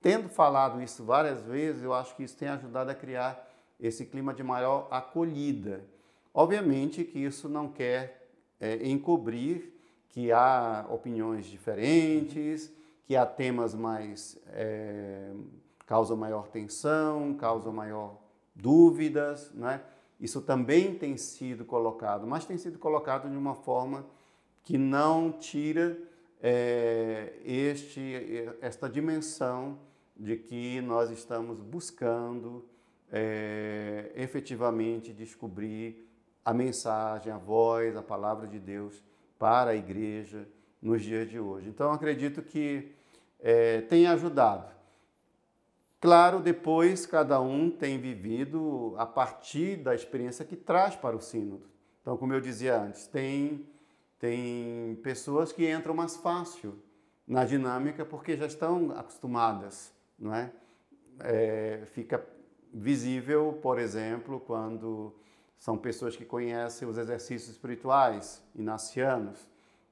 tendo 0.00 0.28
falado 0.28 0.80
isso 0.80 1.04
várias 1.04 1.42
vezes, 1.42 1.82
eu 1.82 1.92
acho 1.92 2.14
que 2.14 2.22
isso 2.22 2.36
tem 2.36 2.48
ajudado 2.48 2.90
a 2.90 2.94
criar 2.94 3.50
esse 3.80 4.06
clima 4.06 4.32
de 4.32 4.44
maior 4.44 4.86
acolhida. 4.92 5.82
Obviamente 6.34 7.04
que 7.04 7.18
isso 7.18 7.48
não 7.48 7.68
quer 7.68 8.28
é, 8.58 8.86
encobrir 8.86 9.72
que 10.08 10.30
há 10.30 10.86
opiniões 10.90 11.46
diferentes, 11.46 12.72
que 13.04 13.16
há 13.16 13.26
temas 13.26 13.74
mais. 13.74 14.38
É, 14.48 15.32
causam 15.86 16.16
maior 16.16 16.48
tensão, 16.48 17.34
causam 17.34 17.72
maior 17.72 18.18
dúvidas, 18.54 19.52
né? 19.52 19.82
Isso 20.18 20.40
também 20.40 20.94
tem 20.94 21.16
sido 21.16 21.64
colocado, 21.64 22.26
mas 22.26 22.44
tem 22.44 22.56
sido 22.56 22.78
colocado 22.78 23.28
de 23.28 23.36
uma 23.36 23.54
forma 23.54 24.06
que 24.62 24.78
não 24.78 25.32
tira 25.32 25.98
é, 26.40 27.34
este, 27.44 28.48
esta 28.60 28.88
dimensão 28.88 29.78
de 30.16 30.36
que 30.36 30.80
nós 30.80 31.10
estamos 31.10 31.60
buscando 31.60 32.64
é, 33.10 34.12
efetivamente 34.14 35.12
descobrir 35.12 36.08
a 36.44 36.52
mensagem, 36.52 37.32
a 37.32 37.38
voz, 37.38 37.96
a 37.96 38.02
palavra 38.02 38.46
de 38.46 38.58
Deus 38.58 39.02
para 39.38 39.72
a 39.72 39.74
igreja 39.74 40.48
nos 40.80 41.02
dias 41.02 41.28
de 41.28 41.38
hoje. 41.38 41.68
Então, 41.68 41.92
acredito 41.92 42.42
que 42.42 42.92
é, 43.40 43.80
tem 43.82 44.06
ajudado. 44.06 44.72
Claro, 46.00 46.40
depois 46.40 47.06
cada 47.06 47.40
um 47.40 47.70
tem 47.70 47.98
vivido 47.98 48.94
a 48.98 49.06
partir 49.06 49.76
da 49.76 49.94
experiência 49.94 50.44
que 50.44 50.56
traz 50.56 50.96
para 50.96 51.16
o 51.16 51.20
sínodo. 51.20 51.70
Então, 52.00 52.16
como 52.16 52.34
eu 52.34 52.40
dizia 52.40 52.76
antes, 52.80 53.06
tem, 53.06 53.68
tem 54.18 54.96
pessoas 55.04 55.52
que 55.52 55.70
entram 55.70 55.94
mais 55.94 56.16
fácil 56.16 56.76
na 57.24 57.44
dinâmica 57.44 58.04
porque 58.04 58.36
já 58.36 58.46
estão 58.46 58.90
acostumadas, 58.90 59.92
não 60.18 60.34
é? 60.34 60.50
é 61.20 61.84
fica 61.86 62.24
visível, 62.74 63.58
por 63.62 63.78
exemplo, 63.78 64.40
quando 64.40 65.14
são 65.62 65.78
pessoas 65.78 66.16
que 66.16 66.24
conhecem 66.24 66.88
os 66.88 66.98
exercícios 66.98 67.52
espirituais 67.52 68.42
inacianos, 68.52 69.38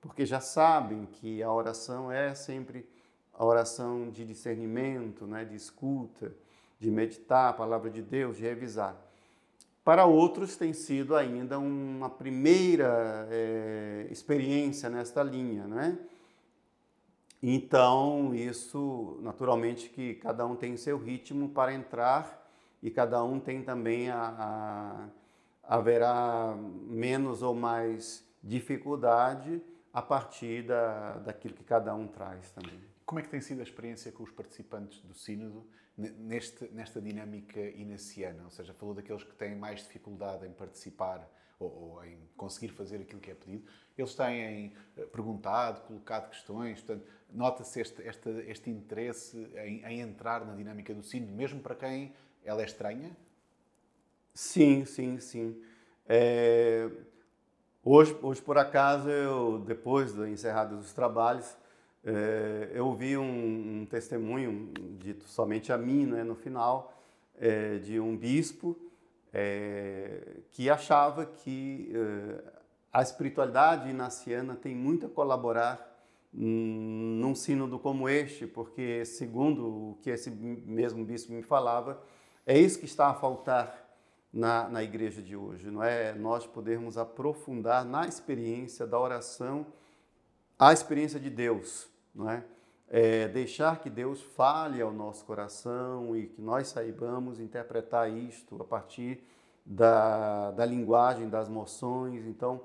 porque 0.00 0.26
já 0.26 0.40
sabem 0.40 1.06
que 1.06 1.44
a 1.44 1.52
oração 1.52 2.10
é 2.10 2.34
sempre 2.34 2.84
a 3.32 3.44
oração 3.44 4.10
de 4.10 4.24
discernimento, 4.24 5.28
né, 5.28 5.44
de 5.44 5.54
escuta, 5.54 6.34
de 6.80 6.90
meditar 6.90 7.50
a 7.50 7.52
palavra 7.52 7.88
de 7.88 8.02
Deus, 8.02 8.38
de 8.38 8.42
revisar. 8.42 8.96
Para 9.84 10.06
outros 10.06 10.56
tem 10.56 10.72
sido 10.72 11.14
ainda 11.14 11.56
uma 11.56 12.10
primeira 12.10 13.28
é, 13.30 14.08
experiência 14.10 14.90
nesta 14.90 15.22
linha, 15.22 15.68
né? 15.68 15.96
Então, 17.40 18.34
isso, 18.34 19.20
naturalmente, 19.22 19.88
que 19.88 20.14
cada 20.14 20.44
um 20.44 20.56
tem 20.56 20.76
seu 20.76 20.98
ritmo 20.98 21.50
para 21.50 21.72
entrar 21.72 22.50
e 22.82 22.90
cada 22.90 23.22
um 23.22 23.38
tem 23.38 23.62
também 23.62 24.10
a, 24.10 24.34
a 24.36 25.19
haverá 25.70 26.56
menos 26.88 27.42
ou 27.42 27.54
mais 27.54 28.28
dificuldade 28.42 29.62
a 29.92 30.02
partir 30.02 30.64
da, 30.66 31.18
daquilo 31.18 31.54
que 31.54 31.62
cada 31.62 31.94
um 31.94 32.08
traz 32.08 32.50
também. 32.50 32.82
Como 33.06 33.20
é 33.20 33.22
que 33.22 33.28
tem 33.28 33.40
sido 33.40 33.60
a 33.60 33.62
experiência 33.62 34.10
com 34.10 34.24
os 34.24 34.32
participantes 34.32 35.00
do 35.02 35.14
Sínodo 35.14 35.64
neste, 35.96 36.64
nesta 36.72 37.00
dinâmica 37.00 37.60
inaciana? 37.60 38.42
Ou 38.42 38.50
seja, 38.50 38.74
falou 38.74 38.96
daqueles 38.96 39.22
que 39.22 39.32
têm 39.32 39.54
mais 39.54 39.78
dificuldade 39.84 40.44
em 40.44 40.50
participar 40.50 41.30
ou, 41.60 41.68
ou 41.68 42.04
em 42.04 42.18
conseguir 42.36 42.72
fazer 42.72 42.96
aquilo 43.02 43.20
que 43.20 43.30
é 43.30 43.34
pedido. 43.34 43.64
Eles 43.96 44.12
têm 44.16 44.72
eh, 44.96 45.04
perguntado, 45.06 45.82
colocado 45.82 46.30
questões, 46.30 46.80
portanto, 46.80 47.06
nota-se 47.32 47.80
este, 47.80 48.02
este, 48.02 48.28
este 48.48 48.70
interesse 48.70 49.38
em, 49.54 49.84
em 49.84 50.00
entrar 50.00 50.44
na 50.44 50.56
dinâmica 50.56 50.92
do 50.92 51.02
Sínodo, 51.04 51.32
mesmo 51.32 51.60
para 51.60 51.76
quem 51.76 52.12
ela 52.42 52.60
é 52.60 52.64
estranha? 52.64 53.16
Sim, 54.34 54.84
sim, 54.84 55.18
sim. 55.18 55.60
É... 56.08 56.88
Hoje, 57.82 58.16
hoje, 58.20 58.42
por 58.42 58.58
acaso, 58.58 59.08
eu, 59.08 59.58
depois 59.60 60.12
de 60.12 60.28
encerrados 60.28 60.84
os 60.84 60.92
trabalhos, 60.92 61.56
é, 62.04 62.70
eu 62.74 62.86
ouvi 62.86 63.16
um, 63.16 63.80
um, 63.80 63.86
testemunho 63.86 64.70
dito 64.98 65.24
somente 65.24 65.72
a 65.72 65.78
mim, 65.78 66.04
né, 66.04 66.22
no 66.22 66.34
final, 66.34 67.02
é, 67.38 67.78
de 67.78 67.98
um 67.98 68.16
bispo 68.16 68.76
é, 69.32 70.40
que 70.50 70.68
achava 70.68 71.24
que 71.24 71.90
é, 71.94 72.52
a 72.92 73.00
espiritualidade 73.02 73.88
inaciana 73.88 74.54
tem 74.54 74.74
muito 74.74 75.06
a 75.06 75.08
colaborar 75.08 75.88
num 76.32 77.34
sínodo 77.34 77.78
como 77.78 78.08
este, 78.08 78.46
porque, 78.46 79.04
segundo 79.04 79.66
o 79.66 79.98
que 80.02 80.10
esse 80.10 80.30
mesmo 80.30 81.04
bispo 81.04 81.32
me 81.32 81.42
falava, 81.42 82.00
é 82.46 82.58
isso 82.58 82.78
que 82.78 82.84
está 82.84 83.08
a 83.08 83.14
faltar 83.14 83.89
na, 84.32 84.68
na 84.68 84.82
igreja 84.82 85.20
de 85.20 85.36
hoje, 85.36 85.70
não 85.70 85.82
é? 85.82 86.14
Nós 86.14 86.46
podermos 86.46 86.96
aprofundar 86.96 87.84
na 87.84 88.06
experiência 88.06 88.86
da 88.86 88.98
oração, 88.98 89.66
a 90.58 90.72
experiência 90.72 91.18
de 91.18 91.28
Deus, 91.28 91.88
não 92.14 92.30
é? 92.30 92.44
é? 92.88 93.28
deixar 93.28 93.80
que 93.80 93.90
Deus 93.90 94.22
fale 94.22 94.80
ao 94.80 94.92
nosso 94.92 95.24
coração 95.24 96.16
e 96.16 96.26
que 96.26 96.40
nós 96.40 96.68
saibamos 96.68 97.40
interpretar 97.40 98.10
isto 98.10 98.60
a 98.60 98.64
partir 98.64 99.22
da, 99.66 100.52
da 100.52 100.64
linguagem, 100.64 101.28
das 101.28 101.48
moções. 101.48 102.24
Então, 102.24 102.60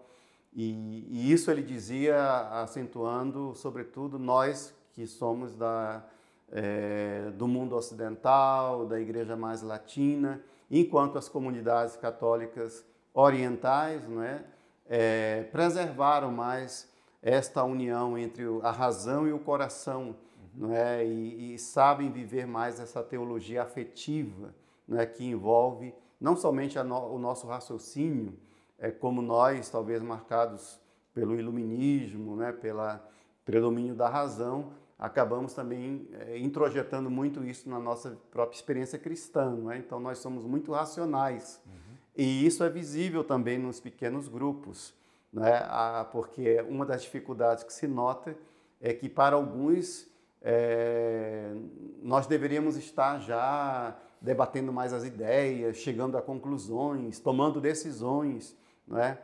e, 0.54 1.06
e, 1.10 1.32
isso 1.32 1.50
ele 1.50 1.64
dizia 1.64 2.62
acentuando, 2.62 3.54
sobretudo, 3.56 4.20
nós 4.20 4.74
que 4.94 5.06
somos 5.06 5.56
da, 5.56 6.04
é, 6.52 7.32
do 7.32 7.48
mundo 7.48 7.76
ocidental, 7.76 8.86
da 8.86 9.00
igreja 9.00 9.36
mais 9.36 9.62
latina, 9.62 10.42
enquanto 10.70 11.18
as 11.18 11.30
comunidades 11.30 11.96
católicas 11.96 12.86
orientais 13.14 14.08
não 14.08 14.22
é, 14.22 14.44
é, 14.88 15.44
preservaram 15.52 16.32
mais 16.32 16.90
esta 17.22 17.64
união 17.64 18.18
entre 18.18 18.44
a 18.62 18.72
razão 18.72 19.28
e 19.28 19.34
o 19.34 19.40
coração, 19.40 20.16
não 20.54 20.74
é, 20.74 21.06
e, 21.06 21.56
e 21.56 21.60
sabem 21.60 22.12
viver 22.12 22.46
mais 22.46 22.80
essa 22.80 23.02
teologia 23.02 23.64
afetiva, 23.64 24.54
não 24.88 25.00
é, 25.00 25.06
que 25.06 25.26
envolve 25.26 25.94
não 26.20 26.36
somente 26.36 26.82
no, 26.82 27.14
o 27.14 27.20
nosso 27.20 27.48
raciocínio, 27.48 28.38
é 28.78 28.92
como 28.92 29.22
nós, 29.22 29.70
talvez 29.70 30.02
marcados 30.02 30.80
pelo 31.14 31.36
iluminismo, 31.36 32.36
né, 32.36 32.52
pela 32.52 33.06
predomínio 33.44 33.96
da 33.96 34.10
razão, 34.10 34.72
acabamos 34.98 35.54
também 35.54 36.08
é, 36.14 36.38
introjetando 36.38 37.10
muito 37.10 37.44
isso 37.44 37.70
na 37.70 37.80
nossa 37.80 38.18
própria 38.32 38.56
experiência 38.56 38.98
cristã. 38.98 39.58
É? 39.72 39.78
Então, 39.78 40.00
nós 40.00 40.20
somos 40.20 40.46
muito 40.46 40.72
racionais. 40.72 41.62
Uhum. 41.66 41.96
E 42.18 42.46
isso 42.46 42.64
é 42.64 42.70
visível 42.70 43.24
também 43.24 43.58
nos 43.58 43.80
pequenos 43.80 44.28
grupos, 44.28 44.94
é? 45.38 45.58
Ah, 45.66 46.08
porque 46.12 46.62
uma 46.70 46.86
das 46.86 47.02
dificuldades 47.02 47.64
que 47.64 47.74
se 47.74 47.88
nota 47.88 48.38
é 48.80 48.94
que, 48.94 49.10
para 49.10 49.36
alguns, 49.36 50.08
é, 50.42 51.54
nós 52.02 52.26
deveríamos 52.26 52.78
estar 52.78 53.20
já 53.20 53.98
debatendo 54.22 54.72
mais 54.72 54.94
as 54.94 55.04
ideias, 55.04 55.78
chegando 55.78 56.18
a 56.18 56.22
conclusões, 56.22 57.20
tomando 57.20 57.60
decisões, 57.60 58.56
é? 58.94 59.18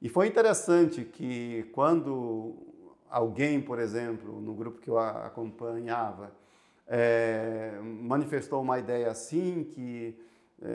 E 0.00 0.08
foi 0.08 0.28
interessante 0.28 1.04
que 1.04 1.64
quando 1.74 2.54
alguém, 3.10 3.60
por 3.60 3.78
exemplo, 3.78 4.40
no 4.40 4.54
grupo 4.54 4.80
que 4.80 4.88
eu 4.88 4.98
acompanhava, 4.98 6.32
é, 6.86 7.78
manifestou 7.82 8.62
uma 8.62 8.78
ideia 8.78 9.10
assim, 9.10 9.64
que 9.64 10.18
é, 10.60 10.66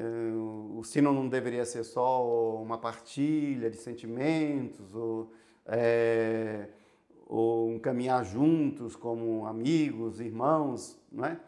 o 0.75 0.81
sino 0.83 1.11
não 1.11 1.27
deveria 1.27 1.65
ser 1.65 1.83
só 1.83 2.55
uma 2.61 2.77
partilha 2.77 3.69
de 3.69 3.77
sentimentos, 3.77 4.93
ou, 4.95 5.33
é, 5.65 6.67
ou 7.27 7.69
um 7.69 7.79
caminhar 7.79 8.23
juntos 8.23 8.95
como 8.95 9.45
amigos, 9.45 10.19
irmãos, 10.19 10.97
não 11.11 11.25
é? 11.25 11.39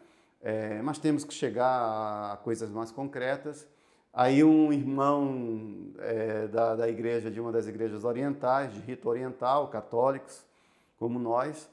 é? 0.42 0.82
mas 0.82 0.98
temos 0.98 1.24
que 1.24 1.32
chegar 1.32 2.32
a 2.32 2.36
coisas 2.36 2.70
mais 2.70 2.90
concretas. 2.90 3.66
Aí 4.12 4.42
um 4.42 4.72
irmão 4.72 5.92
é, 5.98 6.48
da, 6.48 6.74
da 6.74 6.88
igreja, 6.88 7.30
de 7.30 7.38
uma 7.38 7.52
das 7.52 7.68
igrejas 7.68 8.02
orientais, 8.02 8.72
de 8.72 8.80
rito 8.80 9.08
oriental, 9.08 9.68
católicos, 9.68 10.45
como 10.96 11.18
nós, 11.18 11.70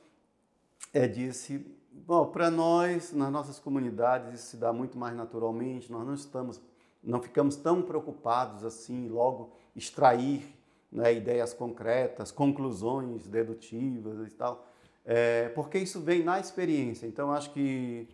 é, 0.93 1.07
disse, 1.07 1.65
bom, 1.91 2.25
para 2.27 2.51
nós, 2.51 3.13
nas 3.13 3.31
nossas 3.31 3.59
comunidades, 3.59 4.33
isso 4.33 4.51
se 4.51 4.57
dá 4.57 4.73
muito 4.73 4.97
mais 4.97 5.15
naturalmente, 5.15 5.91
nós 5.91 6.05
não 6.05 6.13
estamos, 6.13 6.61
não 7.03 7.21
ficamos 7.21 7.55
tão 7.55 7.81
preocupados 7.81 8.63
assim, 8.63 9.07
logo 9.07 9.51
extrair 9.75 10.55
né, 10.91 11.13
ideias 11.13 11.53
concretas, 11.53 12.31
conclusões 12.31 13.27
dedutivas 13.27 14.27
e 14.27 14.31
tal, 14.35 14.67
é, 15.05 15.49
porque 15.49 15.77
isso 15.77 15.99
vem 15.99 16.23
na 16.23 16.39
experiência. 16.39 17.07
Então, 17.07 17.31
acho 17.31 17.51
que 17.51 18.07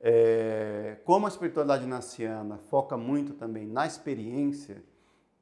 é, 0.00 0.98
como 1.04 1.26
a 1.26 1.28
espiritualidade 1.28 1.86
naciana 1.86 2.58
foca 2.58 2.96
muito 2.96 3.32
também 3.34 3.66
na 3.66 3.86
experiência, 3.86 4.82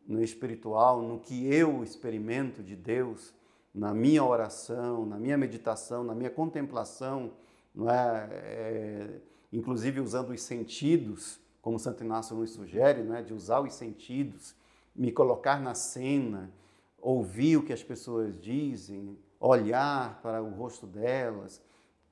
no 0.07 0.23
espiritual, 0.23 1.01
no 1.01 1.19
que 1.19 1.53
eu 1.53 1.83
experimento 1.83 2.63
de 2.63 2.77
Deus, 2.77 3.35
na 3.75 3.95
minha 3.95 4.23
oração, 4.25 5.07
na 5.07 5.19
minha 5.19 5.39
meditação, 5.39 6.05
na 6.05 6.15
minha 6.15 6.31
contemplação, 6.31 7.33
não 7.75 7.91
é? 7.91 8.29
é 8.31 9.21
inclusive 9.53 10.01
usando 10.01 10.31
os 10.31 10.43
sentidos, 10.43 11.41
como 11.61 11.79
Santo 11.79 12.03
Inácio 12.03 12.37
nos 12.37 12.51
sugere, 12.51 13.03
não 13.03 13.15
é? 13.15 13.23
de 13.23 13.33
usar 13.33 13.61
os 13.61 13.75
sentidos, 13.75 14.55
me 14.95 15.11
colocar 15.11 15.61
na 15.61 15.75
cena, 15.75 16.51
ouvir 17.01 17.57
o 17.57 17.63
que 17.63 17.73
as 17.73 17.83
pessoas 17.83 18.39
dizem, 18.41 19.19
olhar 19.41 20.21
para 20.23 20.43
o 20.43 20.51
rosto 20.51 20.87
delas, 20.87 21.61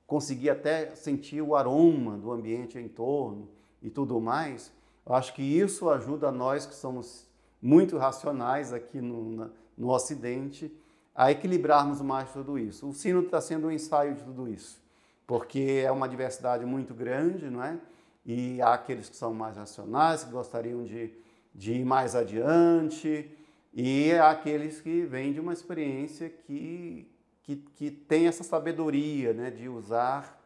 conseguir 0.05 0.49
até 0.49 0.93
sentir 0.95 1.41
o 1.41 1.55
aroma 1.55 2.17
do 2.17 2.31
ambiente 2.31 2.77
em 2.77 2.87
torno 2.87 3.47
e 3.81 3.89
tudo 3.89 4.19
mais, 4.19 4.71
eu 5.05 5.15
acho 5.15 5.33
que 5.33 5.41
isso 5.41 5.89
ajuda 5.89 6.31
nós 6.31 6.65
que 6.65 6.75
somos 6.75 7.27
muito 7.61 7.97
racionais 7.97 8.73
aqui 8.73 8.99
no, 8.99 9.49
no 9.77 9.89
Ocidente 9.89 10.71
a 11.15 11.31
equilibrarmos 11.31 12.01
mais 12.01 12.31
tudo 12.31 12.57
isso. 12.57 12.87
O 12.89 12.93
sino 12.93 13.21
está 13.21 13.41
sendo 13.41 13.67
um 13.67 13.71
ensaio 13.71 14.15
de 14.15 14.23
tudo 14.23 14.47
isso, 14.47 14.81
porque 15.27 15.83
é 15.85 15.91
uma 15.91 16.07
diversidade 16.07 16.65
muito 16.65 16.93
grande, 16.93 17.49
não 17.49 17.63
é? 17.63 17.77
E 18.25 18.61
há 18.61 18.73
aqueles 18.73 19.09
que 19.09 19.15
são 19.15 19.33
mais 19.33 19.57
racionais, 19.57 20.23
que 20.23 20.31
gostariam 20.31 20.83
de, 20.83 21.11
de 21.53 21.73
ir 21.73 21.85
mais 21.85 22.15
adiante, 22.15 23.29
e 23.73 24.11
há 24.13 24.31
aqueles 24.31 24.81
que 24.81 25.01
vêm 25.05 25.31
de 25.31 25.39
uma 25.39 25.53
experiência 25.53 26.29
que, 26.29 27.09
que, 27.43 27.55
que 27.55 27.89
tem 27.89 28.27
essa 28.27 28.43
sabedoria 28.43 29.33
né, 29.33 29.49
de 29.49 29.69
usar 29.69 30.39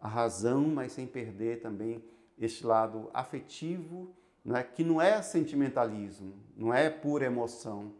a 0.00 0.08
razão, 0.08 0.68
mas 0.68 0.92
sem 0.92 1.06
perder 1.06 1.60
também 1.60 2.02
este 2.38 2.66
lado 2.66 3.08
afetivo, 3.14 4.12
né, 4.44 4.62
que 4.62 4.82
não 4.82 5.00
é 5.00 5.22
sentimentalismo, 5.22 6.34
não 6.56 6.74
é 6.74 6.90
pura 6.90 7.24
emoção, 7.24 7.92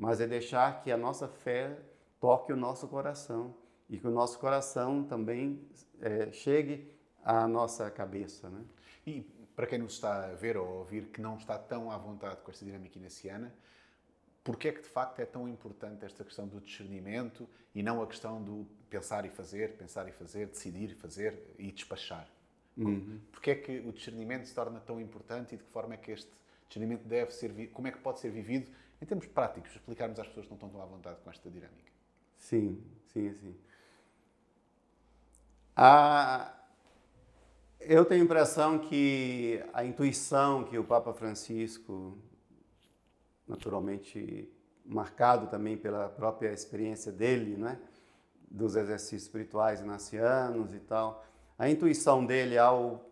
mas 0.00 0.20
é 0.20 0.26
deixar 0.26 0.82
que 0.82 0.90
a 0.90 0.96
nossa 0.96 1.28
fé 1.28 1.78
toque 2.18 2.52
o 2.52 2.56
nosso 2.56 2.88
coração 2.88 3.54
e 3.88 3.98
que 3.98 4.06
o 4.06 4.10
nosso 4.10 4.38
coração 4.38 5.04
também 5.04 5.60
é, 6.00 6.32
chegue 6.32 6.90
à 7.22 7.46
nossa 7.46 7.90
cabeça. 7.90 8.48
Né? 8.48 8.64
E 9.06 9.20
para 9.54 9.66
quem 9.66 9.78
nos 9.78 9.92
está 9.92 10.24
a 10.24 10.34
ver 10.34 10.56
ou 10.56 10.66
a 10.66 10.70
ouvir 10.70 11.08
que 11.08 11.20
não 11.20 11.36
está 11.36 11.58
tão 11.58 11.90
à 11.90 11.98
vontade 11.98 12.40
com 12.42 12.50
esta 12.50 12.64
dinâmica 12.64 12.98
inaciana, 12.98 13.54
Porquê 14.42 14.68
é 14.68 14.72
que 14.72 14.80
de 14.80 14.88
facto 14.88 15.20
é 15.20 15.26
tão 15.26 15.46
importante 15.46 16.04
esta 16.04 16.24
questão 16.24 16.48
do 16.48 16.60
discernimento 16.60 17.48
e 17.74 17.82
não 17.82 18.02
a 18.02 18.06
questão 18.06 18.42
do 18.42 18.66
pensar 18.88 19.26
e 19.26 19.28
fazer, 19.28 19.76
pensar 19.76 20.08
e 20.08 20.12
fazer, 20.12 20.46
decidir 20.46 20.92
e 20.92 20.94
fazer 20.94 21.54
e 21.58 21.70
despachar? 21.70 22.26
Uhum. 22.76 23.20
Porquê 23.30 23.50
é 23.50 23.54
que 23.54 23.80
o 23.80 23.92
discernimento 23.92 24.46
se 24.46 24.54
torna 24.54 24.80
tão 24.80 24.98
importante 24.98 25.54
e 25.54 25.58
de 25.58 25.64
que 25.64 25.70
forma 25.70 25.92
é 25.92 25.96
que 25.98 26.12
este 26.12 26.30
discernimento 26.66 27.04
deve 27.06 27.32
ser, 27.32 27.68
como 27.68 27.88
é 27.88 27.92
que 27.92 27.98
pode 27.98 28.20
ser 28.20 28.30
vivido 28.30 28.70
em 29.00 29.06
termos 29.06 29.26
práticos, 29.26 29.72
explicarmos 29.72 30.18
às 30.18 30.26
pessoas 30.28 30.46
que 30.46 30.50
não 30.50 30.56
estão 30.56 30.68
tão 30.68 30.82
à 30.82 30.86
vontade 30.86 31.20
com 31.22 31.30
esta 31.30 31.50
dinâmica? 31.50 31.92
Sim, 32.36 32.82
sim, 33.06 33.32
sim. 33.34 33.56
A... 35.76 36.54
Eu 37.80 38.04
tenho 38.04 38.20
a 38.20 38.24
impressão 38.24 38.78
que 38.78 39.64
a 39.72 39.84
intuição 39.84 40.64
que 40.64 40.78
o 40.78 40.84
Papa 40.84 41.14
Francisco 41.14 42.18
naturalmente 43.50 44.48
marcado 44.84 45.48
também 45.48 45.76
pela 45.76 46.08
própria 46.08 46.52
experiência 46.52 47.10
dele, 47.10 47.56
né? 47.56 47.78
dos 48.50 48.74
exercícios 48.76 49.22
espirituais 49.22 49.80
inacianos 49.80 50.72
e 50.74 50.80
tal. 50.80 51.24
A 51.58 51.68
intuição 51.68 52.24
dele 52.24 52.56
ao 52.56 53.04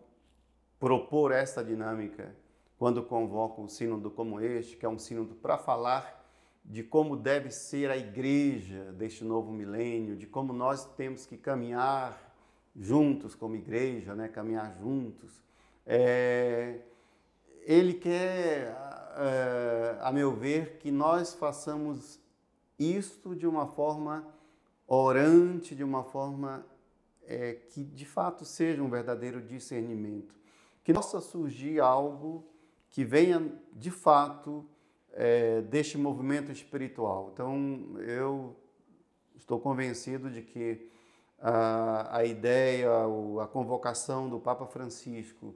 propor 0.79 1.31
essa 1.31 1.63
dinâmica, 1.63 2.35
quando 2.79 3.03
convoca 3.03 3.61
um 3.61 3.67
sínodo 3.67 4.09
como 4.09 4.39
este, 4.39 4.77
que 4.77 4.85
é 4.85 4.89
um 4.89 4.97
sínodo 4.97 5.35
para 5.35 5.57
falar 5.57 6.25
de 6.65 6.81
como 6.81 7.15
deve 7.15 7.51
ser 7.51 7.91
a 7.91 7.97
igreja 7.97 8.91
deste 8.93 9.23
novo 9.23 9.51
milênio, 9.51 10.15
de 10.15 10.25
como 10.25 10.53
nós 10.53 10.85
temos 10.95 11.25
que 11.25 11.37
caminhar 11.37 12.33
juntos 12.75 13.35
como 13.35 13.55
igreja, 13.55 14.15
né? 14.15 14.27
caminhar 14.27 14.75
juntos. 14.79 15.43
É... 15.85 16.79
Ele 17.65 17.93
quer 17.93 18.73
é, 19.21 19.97
a 19.99 20.11
meu 20.13 20.33
ver, 20.33 20.77
que 20.77 20.89
nós 20.89 21.33
façamos 21.33 22.17
isto 22.79 23.35
de 23.35 23.45
uma 23.45 23.67
forma 23.67 24.25
orante, 24.87 25.75
de 25.75 25.83
uma 25.83 26.05
forma 26.05 26.65
é, 27.23 27.53
que 27.53 27.83
de 27.83 28.05
fato 28.05 28.45
seja 28.45 28.81
um 28.81 28.89
verdadeiro 28.89 29.41
discernimento. 29.41 30.33
Que 30.85 30.93
possa 30.93 31.19
surgir 31.19 31.81
algo 31.81 32.47
que 32.89 33.03
venha 33.03 33.51
de 33.73 33.91
fato 33.91 34.65
é, 35.13 35.61
deste 35.61 35.97
movimento 35.97 36.51
espiritual. 36.51 37.31
Então, 37.33 37.95
eu 37.99 38.55
estou 39.35 39.59
convencido 39.59 40.29
de 40.29 40.41
que 40.41 40.89
a, 41.39 42.17
a 42.17 42.25
ideia, 42.25 42.89
a 43.41 43.47
convocação 43.47 44.29
do 44.29 44.39
Papa 44.39 44.65
Francisco 44.65 45.55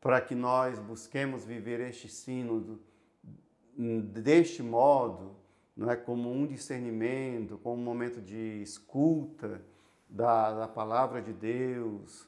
para 0.00 0.20
que 0.20 0.34
nós 0.34 0.78
busquemos 0.78 1.44
viver 1.44 1.80
este 1.80 2.08
sínodo 2.08 2.80
deste 3.76 4.62
modo, 4.62 5.36
não 5.76 5.90
é 5.90 5.96
como 5.96 6.32
um 6.32 6.46
discernimento, 6.46 7.58
como 7.58 7.80
um 7.80 7.84
momento 7.84 8.20
de 8.20 8.62
escuta 8.62 9.60
da, 10.08 10.52
da 10.52 10.68
palavra 10.68 11.20
de 11.20 11.32
Deus, 11.32 12.26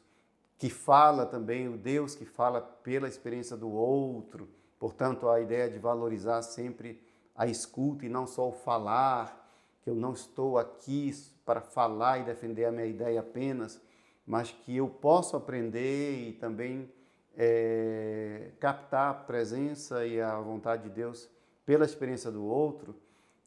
que 0.58 0.68
fala 0.68 1.24
também, 1.24 1.68
o 1.68 1.78
Deus 1.78 2.16
que 2.16 2.24
fala 2.24 2.60
pela 2.60 3.06
experiência 3.06 3.56
do 3.56 3.70
outro, 3.70 4.48
portanto, 4.78 5.28
a 5.28 5.40
ideia 5.40 5.70
de 5.70 5.78
valorizar 5.78 6.42
sempre 6.42 7.00
a 7.34 7.46
escuta 7.46 8.04
e 8.04 8.08
não 8.08 8.26
só 8.26 8.48
o 8.48 8.52
falar, 8.52 9.48
que 9.82 9.88
eu 9.88 9.94
não 9.94 10.12
estou 10.12 10.58
aqui 10.58 11.14
para 11.46 11.60
falar 11.60 12.18
e 12.18 12.24
defender 12.24 12.64
a 12.64 12.72
minha 12.72 12.86
ideia 12.86 13.20
apenas, 13.20 13.80
mas 14.26 14.50
que 14.50 14.76
eu 14.76 14.88
posso 14.88 15.36
aprender 15.36 16.28
e 16.28 16.32
também 16.32 16.92
é, 17.36 18.50
captar 18.58 19.10
a 19.12 19.14
presença 19.14 20.04
e 20.04 20.20
a 20.20 20.40
vontade 20.40 20.82
de 20.82 20.90
Deus 20.90 21.30
pela 21.64 21.84
experiência 21.84 22.32
do 22.32 22.44
outro, 22.44 22.96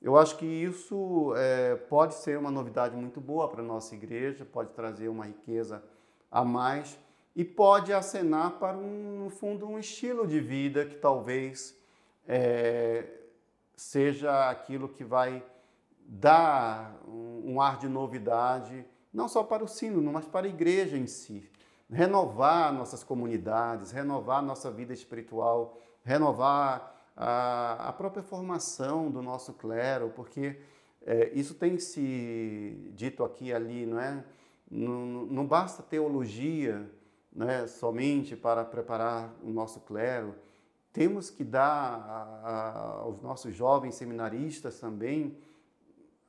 eu 0.01 0.17
acho 0.17 0.37
que 0.37 0.45
isso 0.45 1.33
é, 1.35 1.75
pode 1.75 2.15
ser 2.15 2.37
uma 2.39 2.49
novidade 2.49 2.95
muito 2.95 3.19
boa 3.19 3.47
para 3.49 3.61
a 3.61 3.65
nossa 3.65 3.93
igreja, 3.93 4.45
pode 4.45 4.69
trazer 4.71 5.09
uma 5.09 5.25
riqueza 5.25 5.83
a 6.31 6.45
mais 6.45 6.97
e 7.35 7.43
pode 7.43 7.93
acenar 7.93 8.51
para, 8.59 8.77
um, 8.77 9.23
no 9.23 9.29
fundo, 9.29 9.67
um 9.67 9.77
estilo 9.77 10.25
de 10.25 10.39
vida 10.39 10.85
que 10.85 10.95
talvez 10.95 11.77
é, 12.27 13.05
seja 13.75 14.49
aquilo 14.49 14.89
que 14.89 15.03
vai 15.03 15.43
dar 15.99 16.99
um, 17.07 17.53
um 17.53 17.61
ar 17.61 17.77
de 17.77 17.87
novidade, 17.87 18.85
não 19.13 19.27
só 19.27 19.43
para 19.43 19.63
o 19.63 19.67
sino, 19.67 20.01
mas 20.11 20.25
para 20.25 20.47
a 20.47 20.49
igreja 20.49 20.97
em 20.97 21.07
si 21.07 21.49
renovar 21.91 22.73
nossas 22.73 23.03
comunidades, 23.03 23.91
renovar 23.91 24.41
nossa 24.41 24.71
vida 24.71 24.93
espiritual, 24.93 25.77
renovar 26.03 26.95
a, 27.15 27.89
a 27.89 27.93
própria 27.93 28.23
formação 28.23 29.11
do 29.11 29.21
nosso 29.21 29.53
clero, 29.53 30.09
porque 30.15 30.57
é, 31.05 31.31
isso 31.33 31.53
tem 31.55 31.77
se 31.77 32.89
dito 32.95 33.23
aqui 33.23 33.47
e 33.47 33.53
ali, 33.53 33.85
não 33.85 33.99
é? 33.99 34.23
Não, 34.71 35.25
não 35.25 35.45
basta 35.45 35.83
teologia 35.83 36.89
né, 37.31 37.67
somente 37.67 38.35
para 38.35 38.63
preparar 38.63 39.33
o 39.43 39.49
nosso 39.49 39.81
clero, 39.81 40.33
temos 40.93 41.29
que 41.29 41.43
dar 41.43 41.61
a, 41.63 42.49
a, 42.49 42.81
aos 42.99 43.21
nossos 43.21 43.53
jovens 43.53 43.95
seminaristas 43.95 44.79
também 44.79 45.37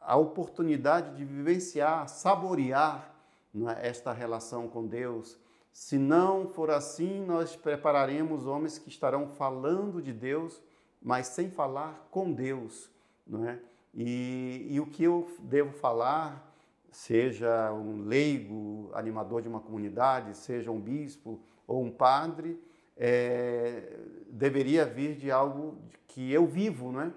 a 0.00 0.16
oportunidade 0.16 1.16
de 1.16 1.24
vivenciar, 1.24 2.08
saborear 2.08 3.14
é, 3.54 3.88
esta 3.88 4.12
relação 4.12 4.68
com 4.68 4.86
Deus. 4.86 5.38
Se 5.72 5.96
não 5.96 6.48
for 6.48 6.70
assim, 6.70 7.24
nós 7.24 7.56
prepararemos 7.56 8.46
homens 8.46 8.78
que 8.78 8.88
estarão 8.88 9.28
falando 9.28 10.02
de 10.02 10.12
Deus, 10.12 10.60
mas 11.00 11.28
sem 11.28 11.50
falar 11.50 12.06
com 12.10 12.32
Deus. 12.32 12.90
Não 13.26 13.48
é? 13.48 13.58
e, 13.94 14.66
e 14.70 14.80
o 14.80 14.86
que 14.86 15.04
eu 15.04 15.28
devo 15.40 15.72
falar, 15.72 16.51
seja 16.92 17.72
um 17.72 18.04
leigo, 18.04 18.90
animador 18.94 19.42
de 19.42 19.48
uma 19.48 19.60
comunidade, 19.60 20.36
seja 20.36 20.70
um 20.70 20.78
bispo 20.78 21.40
ou 21.66 21.82
um 21.82 21.90
padre, 21.90 22.60
é, 22.96 23.96
deveria 24.28 24.84
vir 24.84 25.16
de 25.16 25.30
algo 25.30 25.78
que 26.06 26.30
eu 26.30 26.46
vivo, 26.46 26.92
não 26.92 27.00
é? 27.00 27.12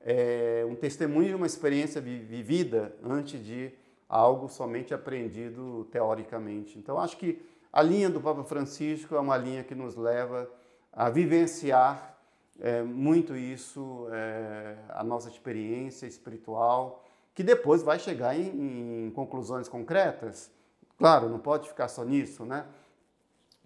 é? 0.00 0.66
um 0.66 0.74
testemunho 0.74 1.28
de 1.28 1.34
uma 1.34 1.46
experiência 1.46 2.00
vivida 2.00 2.96
antes 3.04 3.44
de 3.44 3.70
algo 4.08 4.48
somente 4.48 4.94
aprendido 4.94 5.86
teoricamente. 5.92 6.78
Então, 6.78 6.98
acho 6.98 7.18
que 7.18 7.40
a 7.70 7.82
linha 7.82 8.08
do 8.08 8.20
Papa 8.20 8.42
Francisco 8.42 9.14
é 9.14 9.20
uma 9.20 9.36
linha 9.36 9.62
que 9.62 9.74
nos 9.74 9.94
leva 9.94 10.50
a 10.90 11.10
vivenciar 11.10 12.18
é, 12.58 12.82
muito 12.82 13.36
isso, 13.36 14.08
é, 14.10 14.76
a 14.88 15.04
nossa 15.04 15.28
experiência 15.28 16.06
espiritual, 16.06 17.04
que 17.38 17.44
depois 17.44 17.84
vai 17.84 18.00
chegar 18.00 18.36
em, 18.36 19.06
em 19.06 19.10
conclusões 19.12 19.68
concretas. 19.68 20.50
Claro, 20.98 21.28
não 21.28 21.38
pode 21.38 21.68
ficar 21.68 21.86
só 21.86 22.02
nisso, 22.04 22.44
né? 22.44 22.66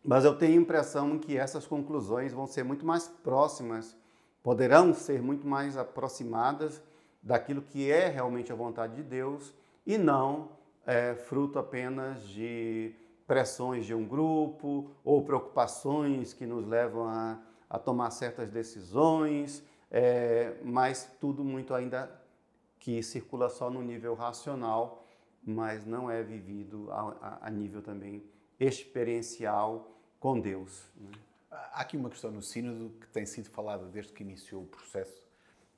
Mas 0.04 0.26
eu 0.26 0.36
tenho 0.36 0.58
a 0.58 0.62
impressão 0.62 1.18
que 1.18 1.38
essas 1.38 1.66
conclusões 1.66 2.34
vão 2.34 2.46
ser 2.46 2.64
muito 2.64 2.84
mais 2.84 3.08
próximas, 3.08 3.96
poderão 4.42 4.92
ser 4.92 5.22
muito 5.22 5.46
mais 5.46 5.78
aproximadas 5.78 6.82
daquilo 7.22 7.62
que 7.62 7.90
é 7.90 8.08
realmente 8.08 8.52
a 8.52 8.54
vontade 8.54 8.94
de 8.96 9.02
Deus 9.02 9.54
e 9.86 9.96
não 9.96 10.50
é, 10.84 11.14
fruto 11.14 11.58
apenas 11.58 12.28
de 12.28 12.94
pressões 13.26 13.86
de 13.86 13.94
um 13.94 14.06
grupo 14.06 14.90
ou 15.02 15.22
preocupações 15.22 16.34
que 16.34 16.44
nos 16.44 16.66
levam 16.66 17.08
a, 17.08 17.38
a 17.70 17.78
tomar 17.78 18.10
certas 18.10 18.50
decisões, 18.50 19.62
é, 19.90 20.56
mas 20.62 21.10
tudo 21.18 21.42
muito 21.42 21.72
ainda 21.72 22.20
que 22.82 23.00
circula 23.00 23.48
só 23.48 23.70
no 23.70 23.80
nível 23.80 24.12
racional, 24.14 25.06
mas 25.40 25.86
não 25.86 26.10
é 26.10 26.20
vivido 26.20 26.90
a, 26.90 27.38
a, 27.42 27.48
nível 27.48 27.80
também 27.80 28.24
experiencial 28.58 29.96
com 30.18 30.40
Deus. 30.40 30.90
Né? 30.96 31.12
Há 31.48 31.82
aqui 31.82 31.96
uma 31.96 32.10
questão 32.10 32.32
no 32.32 32.42
Sínodo 32.42 32.90
que 32.98 33.06
tem 33.06 33.24
sido 33.24 33.48
falada 33.50 33.86
desde 33.86 34.12
que 34.12 34.24
iniciou 34.24 34.64
o 34.64 34.66
processo 34.66 35.22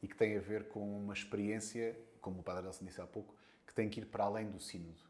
e 0.02 0.08
que 0.08 0.16
tem 0.16 0.34
a 0.38 0.40
ver 0.40 0.68
com 0.68 0.80
uma 0.98 1.12
experiência, 1.12 1.94
como 2.22 2.40
o 2.40 2.42
Padre 2.42 2.62
Nelson 2.62 2.86
disse 2.86 3.02
há 3.02 3.06
pouco, 3.06 3.34
que 3.66 3.74
tem 3.74 3.90
que 3.90 4.00
ir 4.00 4.06
para 4.06 4.24
além 4.24 4.50
do 4.50 4.58
Sínodo. 4.58 5.02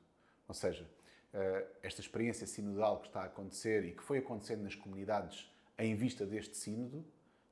Ou 0.48 0.54
seja, 0.54 0.90
eh, 1.32 1.66
esta 1.80 2.00
experiência 2.00 2.44
sinodal 2.44 3.02
que 3.02 3.06
está 3.06 3.20
a 3.20 3.26
acontecer 3.26 3.84
e 3.84 3.92
que 3.92 4.02
foi 4.02 4.18
acontecendo 4.18 4.64
nas 4.64 4.74
comunidades 4.74 5.48
em 5.78 5.94
vista 5.94 6.26
deste 6.26 6.56
Sínodo, 6.56 7.04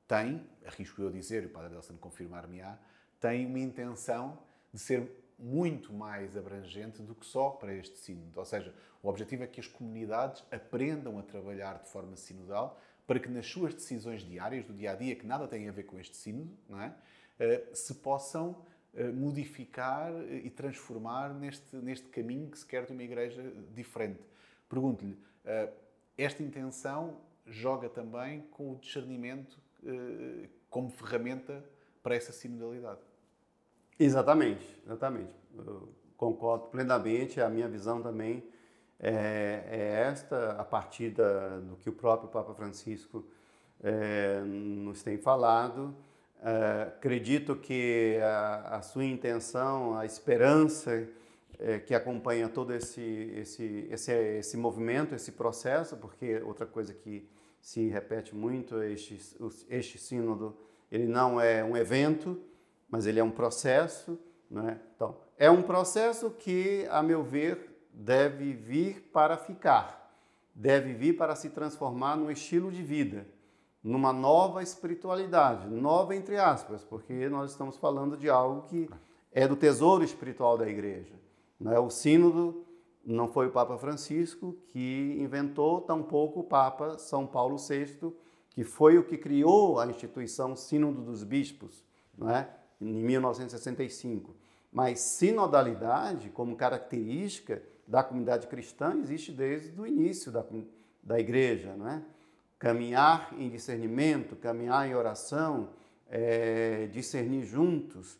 tem, 0.05 0.45
arrisco 0.65 1.01
eu 1.01 1.09
dizer, 1.09 1.43
e 1.43 1.45
o 1.45 1.49
Padre 1.49 1.71
Nelson 1.71 1.95
confirmar-me-á, 1.95 2.77
tem 3.23 3.45
uma 3.45 3.59
intenção 3.59 4.37
de 4.73 4.77
ser 4.77 5.09
muito 5.39 5.93
mais 5.93 6.35
abrangente 6.35 7.01
do 7.01 7.15
que 7.15 7.25
só 7.25 7.51
para 7.51 7.73
este 7.73 7.97
sínodo. 7.97 8.37
Ou 8.37 8.43
seja, 8.43 8.75
o 9.01 9.07
objetivo 9.07 9.43
é 9.43 9.47
que 9.47 9.61
as 9.61 9.67
comunidades 9.67 10.43
aprendam 10.51 11.17
a 11.17 11.23
trabalhar 11.23 11.81
de 11.81 11.87
forma 11.87 12.17
sinodal 12.17 12.77
para 13.07 13.21
que 13.21 13.29
nas 13.29 13.47
suas 13.47 13.73
decisões 13.73 14.23
diárias, 14.23 14.65
do 14.65 14.73
dia 14.73 14.91
a 14.91 14.95
dia, 14.95 15.15
que 15.15 15.25
nada 15.25 15.47
têm 15.47 15.69
a 15.69 15.71
ver 15.71 15.83
com 15.83 15.97
este 15.97 16.17
sínodo, 16.17 16.51
é? 16.71 16.93
Eh, 17.39 17.69
se 17.73 17.95
possam 17.95 18.57
eh, 18.93 19.09
modificar 19.09 20.11
e 20.29 20.49
transformar 20.49 21.33
neste, 21.33 21.77
neste 21.77 22.09
caminho 22.09 22.51
que 22.51 22.59
se 22.59 22.65
quer 22.65 22.85
de 22.85 22.91
uma 22.91 23.03
igreja 23.03 23.41
diferente. 23.73 24.19
Pergunto-lhe, 24.67 25.17
eh, 25.45 25.71
esta 26.17 26.43
intenção 26.43 27.21
joga 27.47 27.87
também 27.87 28.41
com 28.51 28.73
o 28.73 28.75
discernimento 28.75 29.57
como 30.69 30.89
ferramenta 30.89 31.61
para 32.01 32.15
essa 32.15 32.31
sinodalidade? 32.31 33.01
Exatamente, 33.99 34.65
exatamente. 34.85 35.33
Eu 35.57 35.89
concordo 36.17 36.67
plenamente. 36.67 37.39
A 37.41 37.49
minha 37.49 37.67
visão 37.67 38.01
também 38.01 38.43
é, 38.99 39.63
é 39.69 40.07
esta, 40.09 40.51
a 40.53 40.63
partir 40.63 41.11
da, 41.11 41.59
do 41.59 41.75
que 41.75 41.89
o 41.89 41.93
próprio 41.93 42.29
Papa 42.29 42.53
Francisco 42.53 43.25
é, 43.83 44.41
nos 44.41 45.03
tem 45.03 45.17
falado. 45.17 45.95
É, 46.41 46.83
acredito 46.83 47.55
que 47.55 48.17
a, 48.21 48.77
a, 48.77 48.81
sua 48.81 49.05
intenção, 49.05 49.97
a 49.97 50.05
esperança 50.05 51.07
é, 51.59 51.79
que 51.79 51.93
acompanha 51.93 52.49
todo 52.49 52.73
esse, 52.73 53.01
esse, 53.35 53.87
esse, 53.89 54.11
esse 54.11 54.57
movimento, 54.57 55.15
esse 55.15 55.31
processo, 55.31 55.95
porque 55.97 56.41
outra 56.41 56.65
coisa 56.65 56.93
que 56.93 57.27
se 57.61 57.87
repete 57.87 58.35
muito, 58.35 58.81
este, 58.83 59.17
este 59.69 59.97
sínodo, 59.97 60.57
ele 60.91 61.07
não 61.07 61.39
é 61.39 61.63
um 61.63 61.77
evento, 61.77 62.41
mas 62.93 63.07
ele 63.07 63.19
é 63.19 63.23
um 63.23 63.31
processo. 63.31 64.19
Né? 64.51 64.79
Então, 64.95 65.17
é 65.35 65.49
um 65.49 65.63
processo 65.63 66.29
que, 66.29 66.85
a 66.91 67.01
meu 67.01 67.23
ver, 67.23 67.87
deve 67.91 68.53
vir 68.53 69.09
para 69.11 69.35
ficar, 69.35 70.15
deve 70.53 70.93
vir 70.93 71.17
para 71.17 71.35
se 71.35 71.49
transformar 71.49 72.15
num 72.15 72.29
estilo 72.29 72.71
de 72.71 72.83
vida, 72.83 73.25
numa 73.83 74.13
nova 74.13 74.61
espiritualidade, 74.61 75.67
nova 75.67 76.15
entre 76.15 76.37
aspas, 76.37 76.83
porque 76.83 77.27
nós 77.29 77.49
estamos 77.49 77.77
falando 77.77 78.15
de 78.15 78.29
algo 78.29 78.61
que 78.67 78.87
é 79.31 79.47
do 79.47 79.55
tesouro 79.55 80.03
espiritual 80.03 80.55
da 80.55 80.69
igreja. 80.69 81.15
Né? 81.59 81.79
O 81.79 81.89
sínodo 81.89 82.63
não 83.03 83.27
foi 83.27 83.47
o 83.47 83.51
Papa 83.51 83.75
Francisco 83.75 84.55
que 84.71 85.17
inventou, 85.19 85.81
tampouco 85.81 86.41
o 86.41 86.43
Papa 86.43 86.99
São 86.99 87.25
Paulo 87.25 87.57
VI, 87.57 88.13
que 88.51 88.63
foi 88.63 88.99
o 88.99 89.03
que 89.03 89.17
criou 89.17 89.79
a 89.79 89.87
instituição 89.87 90.55
Sínodo 90.55 91.01
dos 91.01 91.23
Bispos. 91.23 91.83
Não 92.15 92.29
é? 92.29 92.47
Em 92.79 92.93
1965. 92.93 94.35
Mas 94.71 94.99
sinodalidade, 94.99 96.29
como 96.29 96.55
característica 96.55 97.61
da 97.87 98.03
comunidade 98.03 98.47
cristã, 98.47 98.95
existe 98.99 99.31
desde 99.31 99.79
o 99.79 99.85
início 99.85 100.31
da, 100.31 100.43
da 101.01 101.19
igreja, 101.19 101.75
não 101.75 101.87
é? 101.87 102.01
Caminhar 102.57 103.33
em 103.37 103.49
discernimento, 103.49 104.35
caminhar 104.35 104.87
em 104.87 104.95
oração, 104.95 105.69
é, 106.09 106.87
discernir 106.87 107.43
juntos 107.43 108.17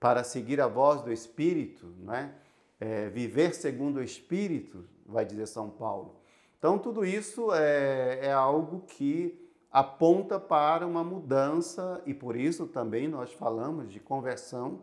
para 0.00 0.24
seguir 0.24 0.60
a 0.60 0.66
voz 0.66 1.02
do 1.02 1.12
Espírito, 1.12 1.86
não 2.00 2.14
é? 2.14 2.32
é? 2.80 3.08
viver 3.10 3.54
segundo 3.54 3.98
o 3.98 4.02
Espírito, 4.02 4.84
vai 5.06 5.24
dizer 5.24 5.46
São 5.46 5.68
Paulo. 5.68 6.16
Então, 6.58 6.78
tudo 6.78 7.04
isso 7.04 7.52
é, 7.52 8.20
é 8.22 8.32
algo 8.32 8.80
que 8.86 9.41
aponta 9.72 10.38
para 10.38 10.86
uma 10.86 11.02
mudança 11.02 12.02
e 12.04 12.12
por 12.12 12.36
isso 12.36 12.66
também 12.66 13.08
nós 13.08 13.32
falamos 13.32 13.90
de 13.90 13.98
conversão, 13.98 14.80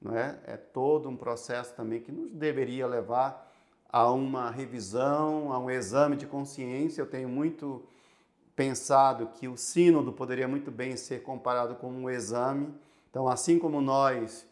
não 0.00 0.16
é? 0.16 0.38
É 0.46 0.56
todo 0.56 1.08
um 1.08 1.16
processo 1.16 1.74
também 1.74 2.00
que 2.00 2.10
nos 2.10 2.32
deveria 2.32 2.86
levar 2.86 3.52
a 3.92 4.10
uma 4.10 4.50
revisão, 4.50 5.52
a 5.52 5.58
um 5.58 5.70
exame 5.70 6.16
de 6.16 6.26
consciência. 6.26 7.02
Eu 7.02 7.06
tenho 7.06 7.28
muito 7.28 7.82
pensado 8.56 9.26
que 9.34 9.46
o 9.46 9.56
sínodo 9.56 10.12
poderia 10.12 10.48
muito 10.48 10.70
bem 10.70 10.96
ser 10.96 11.22
comparado 11.22 11.74
com 11.74 11.90
um 11.90 12.08
exame. 12.08 12.72
Então, 13.10 13.28
assim 13.28 13.58
como 13.58 13.80
nós 13.80 14.48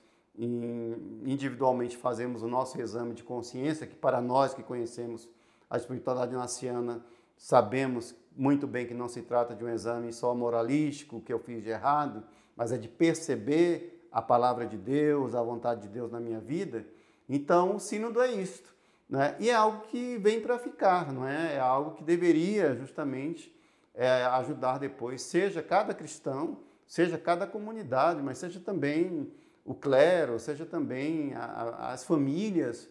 individualmente 1.25 1.97
fazemos 1.97 2.43
o 2.43 2.49
nosso 2.49 2.81
exame 2.81 3.15
de 3.15 3.25
consciência, 3.25 3.87
que 3.87 3.97
para 3.97 4.21
nós 4.21 4.55
que 4.55 4.63
conhecemos 4.63 5.29
a 5.69 5.77
espiritualidade 5.77 6.33
naciana, 6.33 7.05
sabemos 7.37 8.15
muito 8.39 8.69
bem 8.69 8.87
que 8.87 8.95
não 8.95 9.09
se 9.09 9.23
trata 9.23 9.53
de 9.53 9.65
um 9.65 9.69
exame 9.69 10.13
só 10.13 10.33
moralístico, 10.33 11.21
que 11.21 11.33
eu 11.33 11.41
fiz 11.41 11.65
de 11.65 11.71
errado, 11.71 12.23
mas 12.57 12.71
é 12.71 12.79
de 12.79 12.87
perceber 12.89 14.09
a 14.13 14.23
palavra 14.23 14.65
de 14.65 14.77
Deus, 14.77 15.35
a 15.35 15.43
vontade 15.43 15.83
de 15.83 15.89
Deus 15.89 16.13
na 16.13 16.21
minha 16.21 16.39
vida. 16.39 16.87
Então, 17.29 17.75
o 17.75 17.81
sínodo 17.81 18.21
é 18.21 18.31
isto. 18.31 18.73
Né? 19.11 19.35
E 19.41 19.51
é 19.51 19.55
algo 19.55 19.83
que 19.89 20.19
vem 20.19 20.41
para 20.41 20.57
ficar, 20.57 21.13
não 21.13 21.27
é? 21.27 21.57
É 21.57 21.59
algo 21.59 21.97
que 21.97 22.05
deveria 22.05 22.77
justamente 22.77 23.53
é, 23.93 24.25
ajudar 24.25 24.79
depois, 24.79 25.23
seja 25.23 25.61
cada 25.61 25.93
cristão, 25.93 26.59
seja 26.87 27.19
cada 27.19 27.45
comunidade, 27.47 28.23
mas 28.23 28.39
seja 28.39 28.61
também 28.61 29.33
o 29.65 29.75
clero, 29.75 30.39
seja 30.39 30.65
também 30.65 31.35
a, 31.35 31.45
a, 31.45 31.93
as 31.93 32.05
famílias, 32.05 32.89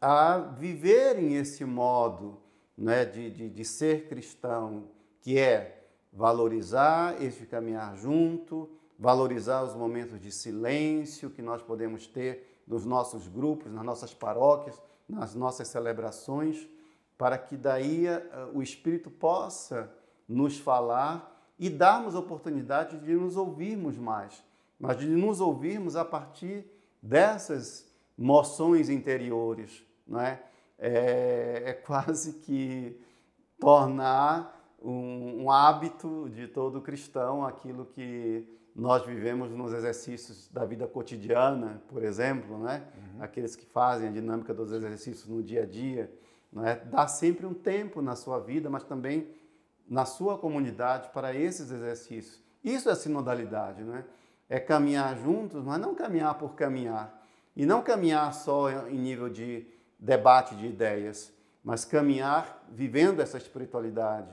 a 0.00 0.38
viverem 0.38 1.36
esse 1.36 1.64
modo 1.64 2.43
né, 2.76 3.04
de, 3.04 3.30
de, 3.30 3.50
de 3.50 3.64
ser 3.64 4.08
cristão, 4.08 4.88
que 5.20 5.38
é 5.38 5.86
valorizar 6.12 7.20
este 7.22 7.46
caminhar 7.46 7.96
junto, 7.96 8.70
valorizar 8.98 9.62
os 9.62 9.74
momentos 9.74 10.20
de 10.20 10.30
silêncio 10.30 11.30
que 11.30 11.42
nós 11.42 11.62
podemos 11.62 12.06
ter 12.06 12.62
nos 12.66 12.84
nossos 12.84 13.26
grupos, 13.26 13.72
nas 13.72 13.84
nossas 13.84 14.14
paróquias, 14.14 14.80
nas 15.08 15.34
nossas 15.34 15.68
celebrações, 15.68 16.68
para 17.18 17.36
que 17.36 17.56
daí 17.56 18.06
uh, 18.06 18.56
o 18.56 18.62
Espírito 18.62 19.10
possa 19.10 19.90
nos 20.28 20.58
falar 20.58 21.30
e 21.58 21.68
darmos 21.68 22.14
oportunidade 22.14 22.98
de 22.98 23.14
nos 23.14 23.36
ouvirmos 23.36 23.96
mais, 23.96 24.42
mas 24.78 24.98
de 24.98 25.06
nos 25.06 25.40
ouvirmos 25.40 25.96
a 25.96 26.04
partir 26.04 26.64
dessas 27.00 27.86
moções 28.16 28.88
interiores, 28.88 29.84
não 30.06 30.20
é? 30.20 30.42
É, 30.78 31.62
é 31.66 31.72
quase 31.72 32.34
que 32.40 33.00
tornar 33.58 34.54
um, 34.82 35.44
um 35.44 35.50
hábito 35.50 36.28
de 36.30 36.46
todo 36.46 36.80
cristão 36.80 37.44
aquilo 37.44 37.86
que 37.86 38.46
nós 38.74 39.06
vivemos 39.06 39.50
nos 39.52 39.72
exercícios 39.72 40.48
da 40.50 40.64
vida 40.64 40.86
cotidiana, 40.86 41.80
por 41.88 42.02
exemplo, 42.02 42.58
né? 42.58 42.82
Uhum. 42.96 43.22
aqueles 43.22 43.54
que 43.54 43.64
fazem 43.64 44.08
a 44.08 44.12
dinâmica 44.12 44.52
dos 44.52 44.72
exercícios 44.72 45.28
no 45.28 45.42
dia 45.42 45.62
a 45.62 45.66
dia, 45.66 46.12
né? 46.52 46.80
dá 46.86 47.06
sempre 47.06 47.46
um 47.46 47.54
tempo 47.54 48.02
na 48.02 48.16
sua 48.16 48.40
vida, 48.40 48.68
mas 48.68 48.82
também 48.82 49.28
na 49.88 50.04
sua 50.04 50.36
comunidade 50.36 51.10
para 51.10 51.34
esses 51.34 51.70
exercícios. 51.70 52.42
Isso 52.64 52.90
é 52.90 52.94
sinodalidade, 52.94 53.82
né? 53.82 54.04
é 54.48 54.58
caminhar 54.58 55.16
juntos, 55.18 55.62
mas 55.62 55.80
não 55.80 55.94
caminhar 55.94 56.34
por 56.36 56.54
caminhar. 56.54 57.22
E 57.56 57.64
não 57.64 57.82
caminhar 57.82 58.32
só 58.34 58.88
em 58.88 58.98
nível 58.98 59.28
de 59.28 59.66
debate 60.04 60.54
de 60.54 60.66
ideias, 60.66 61.32
mas 61.64 61.84
caminhar 61.84 62.62
vivendo 62.70 63.20
essa 63.20 63.38
espiritualidade, 63.38 64.28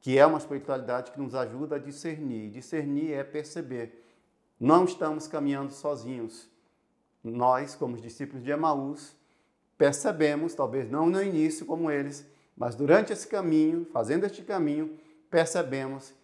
que 0.00 0.16
é 0.16 0.24
uma 0.24 0.38
espiritualidade 0.38 1.10
que 1.10 1.20
nos 1.20 1.34
ajuda 1.34 1.74
a 1.74 1.78
discernir. 1.78 2.50
Discernir 2.50 3.12
é 3.12 3.24
perceber. 3.24 4.06
Não 4.58 4.84
estamos 4.84 5.26
caminhando 5.26 5.72
sozinhos. 5.72 6.48
Nós, 7.22 7.74
como 7.74 7.96
os 7.96 8.00
discípulos 8.00 8.44
de 8.44 8.50
Emaús, 8.50 9.14
percebemos, 9.76 10.54
talvez 10.54 10.88
não 10.88 11.06
no 11.06 11.20
início 11.20 11.66
como 11.66 11.90
eles, 11.90 12.24
mas 12.56 12.76
durante 12.76 13.12
esse 13.12 13.26
caminho, 13.26 13.84
fazendo 13.92 14.24
este 14.24 14.42
caminho, 14.42 14.96
percebemos 15.28 16.14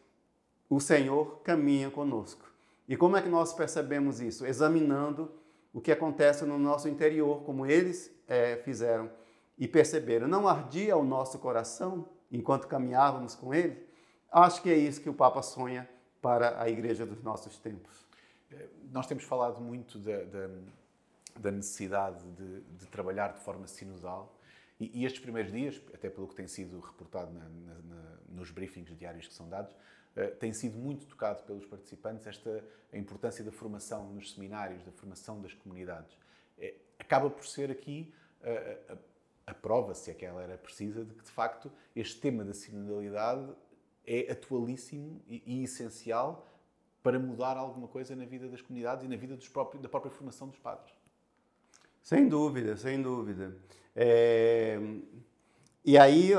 o 0.70 0.78
Senhor 0.78 1.40
caminha 1.42 1.90
conosco. 1.90 2.44
E 2.88 2.96
como 2.96 3.16
é 3.16 3.22
que 3.22 3.28
nós 3.28 3.52
percebemos 3.52 4.20
isso? 4.20 4.46
Examinando 4.46 5.30
o 5.74 5.80
que 5.80 5.90
acontece 5.90 6.44
no 6.44 6.59
nosso 6.59 6.88
interior, 6.88 7.42
como 7.42 7.66
eles 7.66 8.15
é, 8.28 8.56
fizeram 8.56 9.10
e 9.58 9.66
perceberam. 9.66 10.28
Não 10.28 10.46
ardia 10.46 10.96
o 10.96 11.04
nosso 11.04 11.38
coração 11.38 12.08
enquanto 12.30 12.66
caminhávamos 12.66 13.34
com 13.34 13.54
ele? 13.54 13.86
Acho 14.30 14.62
que 14.62 14.70
é 14.70 14.76
isso 14.76 15.00
que 15.00 15.08
o 15.08 15.14
Papa 15.14 15.42
sonha 15.42 15.88
para 16.20 16.60
a 16.60 16.68
igreja 16.68 17.06
dos 17.06 17.22
nossos 17.22 17.56
tempos. 17.56 18.06
Eh, 18.50 18.68
nós 18.92 19.06
temos 19.06 19.24
falado 19.24 19.60
muito 19.60 19.98
da, 19.98 20.24
da, 20.24 20.48
da 21.38 21.50
necessidade 21.50 22.22
de, 22.32 22.60
de, 22.60 22.86
trabalhar 22.86 23.32
de 23.32 23.40
forma 23.40 23.66
sinodal 23.66 24.36
e, 24.78 25.00
e, 25.00 25.04
estes 25.06 25.22
primeiros 25.22 25.52
dias, 25.52 25.80
até 25.94 26.10
pelo 26.10 26.26
que 26.26 26.34
tem 26.34 26.46
sido 26.46 26.80
reportado 26.80 27.32
na, 27.32 27.48
na, 27.48 28.16
nos 28.28 28.50
briefings 28.50 28.96
diários 28.98 29.28
que 29.28 29.34
são 29.34 29.48
dados, 29.48 29.72
uh, 29.72 30.34
tem 30.38 30.52
sido 30.52 30.76
muito 30.76 31.06
tocado 31.06 31.42
pelos 31.44 31.64
participantes 31.64 32.26
esta 32.26 32.62
a 32.92 32.98
importância 32.98 33.44
da 33.44 33.52
formação 33.52 34.12
nos 34.12 34.32
seminários, 34.32 34.82
da 34.84 34.92
formação 34.92 35.40
das 35.40 35.54
comunidades. 35.54 36.16
Acaba 36.98 37.30
por 37.30 37.46
ser 37.46 37.70
aqui 37.70 38.12
uh, 38.42 38.98
a, 39.46 39.50
a 39.50 39.54
prova, 39.54 39.94
se 39.94 40.11
é 40.11 40.14
que 40.14 40.24
ela 40.24 40.42
era 40.42 40.59
precisa, 40.59 41.04
de 41.04 41.14
que 41.14 41.24
de 41.24 41.30
facto 41.30 41.70
este 41.94 42.20
tema 42.20 42.44
da 42.44 42.52
sinodalidade 42.52 43.48
é 44.06 44.30
atualíssimo 44.30 45.20
e, 45.28 45.42
e 45.46 45.64
essencial 45.64 46.46
para 47.02 47.18
mudar 47.18 47.56
alguma 47.56 47.87
coisa 47.87 48.16
na 48.16 48.24
vida 48.24 48.48
das 48.48 48.61
comunidades 48.61 49.04
e 49.04 49.09
na 49.09 49.16
vida 49.16 49.38
próprios, 49.52 49.82
da 49.82 49.88
própria 49.88 50.11
formação 50.11 50.48
dos 50.48 50.59
padres. 50.59 50.92
Sem 52.02 52.28
dúvida, 52.28 52.76
sem 52.76 53.00
dúvida. 53.00 53.56
É... 53.94 54.78
E 55.85 55.96
aí 55.96 56.32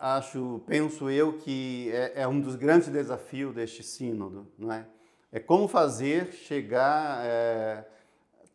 acho, 0.00 0.62
penso 0.66 1.10
eu 1.10 1.36
que 1.36 1.90
é, 1.92 2.22
é, 2.22 2.28
um 2.28 2.40
dos 2.40 2.56
grandes 2.56 2.88
desafios 2.88 3.54
deste 3.54 3.82
sínodo, 3.82 4.50
não 4.56 4.72
é? 4.72 4.86
É 5.30 5.38
como 5.38 5.68
fazer 5.68 6.32
chegar 6.32 7.22
é, 7.22 7.86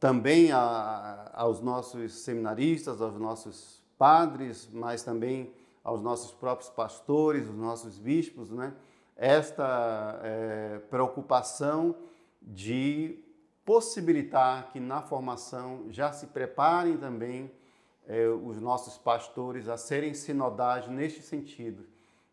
também 0.04 0.52
a, 0.52 1.32
aos 1.34 1.62
nossos 1.62 2.12
seminaristas, 2.26 3.02
aos 3.02 3.18
nossos 3.18 3.82
padres, 3.98 4.70
mas 4.70 5.02
também 5.02 5.54
aos 5.82 6.02
nossos 6.02 6.34
próprios 6.34 6.70
pastores, 6.70 7.48
os 7.48 7.56
nossos 7.56 7.98
bispos, 7.98 8.52
né? 8.52 8.74
esta 9.16 10.20
é, 10.22 10.80
preocupação 10.90 11.96
de 12.42 13.18
possibilitar 13.64 14.74
que 14.74 14.80
na 14.82 15.02
formação 15.02 15.86
já 15.90 16.12
se 16.12 16.28
preparem 16.28 16.98
também 16.98 17.50
é, 18.06 18.28
os 18.28 18.60
nossos 18.60 18.98
pastores 18.98 19.70
a 19.70 19.78
serem 19.78 20.14
sinodais 20.14 20.86
neste 20.86 21.22
sentido, 21.22 21.86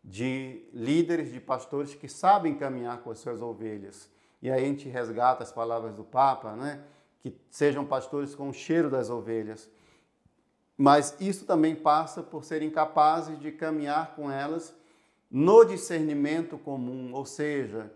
de 0.03 0.65
líderes, 0.73 1.31
de 1.31 1.39
pastores 1.39 1.95
que 1.95 2.09
sabem 2.09 2.53
caminhar 2.53 2.97
com 2.97 3.11
as 3.11 3.19
suas 3.19 3.41
ovelhas. 3.41 4.11
E 4.41 4.51
aí 4.51 4.61
a 4.61 4.67
gente 4.67 4.89
resgata 4.89 5.41
as 5.41 5.53
palavras 5.53 5.93
do 5.93 6.03
Papa, 6.03 6.53
né? 6.53 6.83
Que 7.21 7.35
sejam 7.49 7.85
pastores 7.85 8.35
com 8.35 8.49
o 8.49 8.53
cheiro 8.53 8.89
das 8.89 9.09
ovelhas, 9.09 9.69
mas 10.77 11.15
isso 11.19 11.45
também 11.45 11.75
passa 11.75 12.23
por 12.23 12.43
serem 12.43 12.69
capazes 12.69 13.39
de 13.39 13.51
caminhar 13.51 14.15
com 14.15 14.31
elas 14.31 14.73
no 15.29 15.63
discernimento 15.63 16.57
comum, 16.57 17.13
ou 17.13 17.25
seja, 17.25 17.91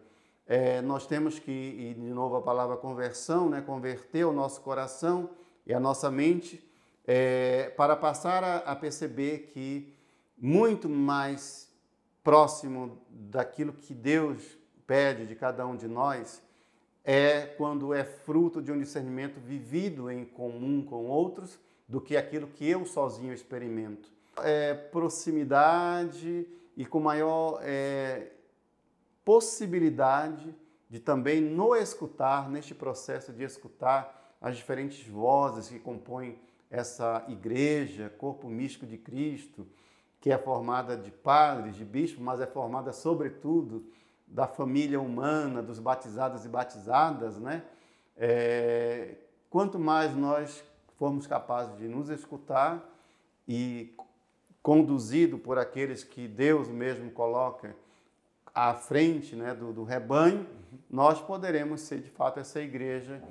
é, 0.48 0.82
nós 0.82 1.08
temos 1.08 1.40
que, 1.40 1.52
e 1.52 1.94
de 1.96 2.14
novo 2.14 2.36
a 2.36 2.42
palavra 2.42 2.78
conversão, 2.78 3.50
né, 3.50 3.62
converter 3.62 4.26
o 4.26 4.32
nosso 4.32 4.62
coração 4.62 5.32
e 5.66 5.74
a 5.74 5.80
nossa 5.80 6.12
mente 6.12 6.64
é, 7.08 7.74
para 7.76 7.96
passar 7.96 8.44
a, 8.44 8.58
a 8.58 8.76
perceber 8.76 9.50
que 9.52 9.92
muito 10.38 10.88
mais 10.88 11.74
próximo 12.24 13.02
daquilo 13.10 13.74
que 13.74 13.94
Deus 13.94 14.58
pede 14.86 15.26
de 15.26 15.36
cada 15.36 15.66
um 15.66 15.76
de 15.76 15.88
nós 15.88 16.42
é 17.06 17.46
quando 17.46 17.94
é 17.94 18.04
fruto 18.04 18.62
de 18.62 18.72
um 18.72 18.80
discernimento 18.80 19.40
vivido 19.40 20.10
em 20.10 20.26
comum 20.26 20.84
com 20.84 21.06
outros 21.06 21.60
do 21.88 22.02
que 22.02 22.18
aquilo 22.18 22.48
que 22.48 22.68
eu 22.68 22.84
sozinho 22.84 23.32
experimento. 23.32 24.12
É, 24.40 24.74
proximidade 24.74 26.48
e 26.76 26.84
com 26.84 27.00
maior 27.00 27.60
é, 27.62 28.32
possibilidade 29.24 30.54
de 30.90 31.00
também 31.00 31.40
no 31.40 31.76
escutar, 31.76 32.50
neste 32.50 32.74
processo 32.74 33.32
de 33.32 33.44
escutar 33.44 34.36
as 34.42 34.58
diferentes 34.58 35.08
vozes 35.08 35.70
que 35.70 35.80
compõem 35.80 36.40
essa 36.72 37.24
igreja, 37.28 38.10
corpo 38.18 38.48
místico 38.48 38.86
de 38.86 38.98
Cristo, 38.98 39.68
que 40.20 40.32
é 40.32 40.38
formada 40.38 40.98
de 40.98 41.12
padres, 41.12 41.76
de 41.76 41.86
bispos, 41.86 42.22
mas 42.22 42.42
é 42.42 42.48
formada 42.48 42.92
sobretudo 42.92 43.86
da 44.28 44.48
família 44.48 45.00
humana, 45.00 45.62
dos 45.62 45.80
batizados 45.80 46.46
e 46.46 46.50
batizadas, 46.50 47.38
né? 47.38 47.64
É, 48.18 49.16
quanto 49.50 49.78
mais 49.78 50.16
nós 50.16 50.64
formos 50.98 51.28
capazes 51.28 51.78
de 51.78 51.88
nos 51.88 52.10
escutar 52.10 52.84
e 53.48 53.96
conduzido 54.62 55.38
por 55.38 55.60
aqueles 55.60 56.04
que 56.04 56.28
Deus 56.28 56.68
mesmo 56.68 57.12
coloca 57.12 57.76
à 58.54 58.74
frente 58.74 59.36
né, 59.36 59.54
do, 59.54 59.74
do 59.74 59.84
rebanho, 59.84 60.48
nós 60.90 61.22
poderemos 61.22 61.82
ser 61.82 62.00
de 62.00 62.10
fato 62.10 62.40
essa 62.40 62.62
igreja 62.62 63.22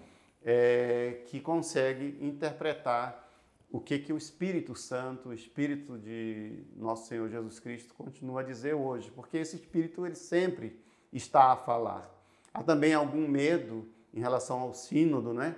é, 0.45 1.23
que 1.27 1.41
consegue 1.41 2.19
interpretar 2.21 3.25
o 3.73 3.81
que, 3.81 3.99
que 3.99 4.13
o 4.13 4.17
Espírito 4.17 4.77
Santo, 4.77 5.31
o 5.31 5.35
Espírito 5.35 5.99
de 5.99 6.63
nosso 6.77 7.09
Senhor 7.09 7.29
Jesus 7.29 7.59
Cristo 7.59 7.93
continua 7.95 8.43
a 8.43 8.45
dizer 8.45 8.75
hoje, 8.75 9.11
porque 9.11 9.39
esse 9.39 9.57
Espírito 9.57 10.07
ele 10.07 10.15
sempre 10.15 10.79
está 11.15 11.53
a 11.53 11.57
falar. 11.57 12.11
Há 12.53 12.63
também 12.63 12.93
algum 12.93 13.27
medo 13.27 13.89
em 14.13 14.21
relação 14.21 14.61
ao 14.61 14.75
sínodo, 14.75 15.33
né? 15.33 15.57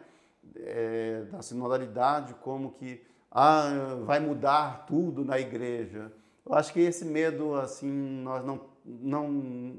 é, 0.55 1.25
da 1.31 1.43
sinodalidade 1.43 2.35
como 2.35 2.73
que 2.73 3.03
ah, 3.31 3.99
vai 4.05 4.21
mudar 4.21 4.87
tudo 4.87 5.25
na 5.25 5.39
igreja. 5.39 6.13
Eu 6.45 6.55
acho 6.55 6.73
que 6.73 6.81
esse 6.81 7.05
medo 7.05 7.55
assim 7.55 7.91
nós 7.91 8.45
não, 8.45 8.61
não 8.85 9.77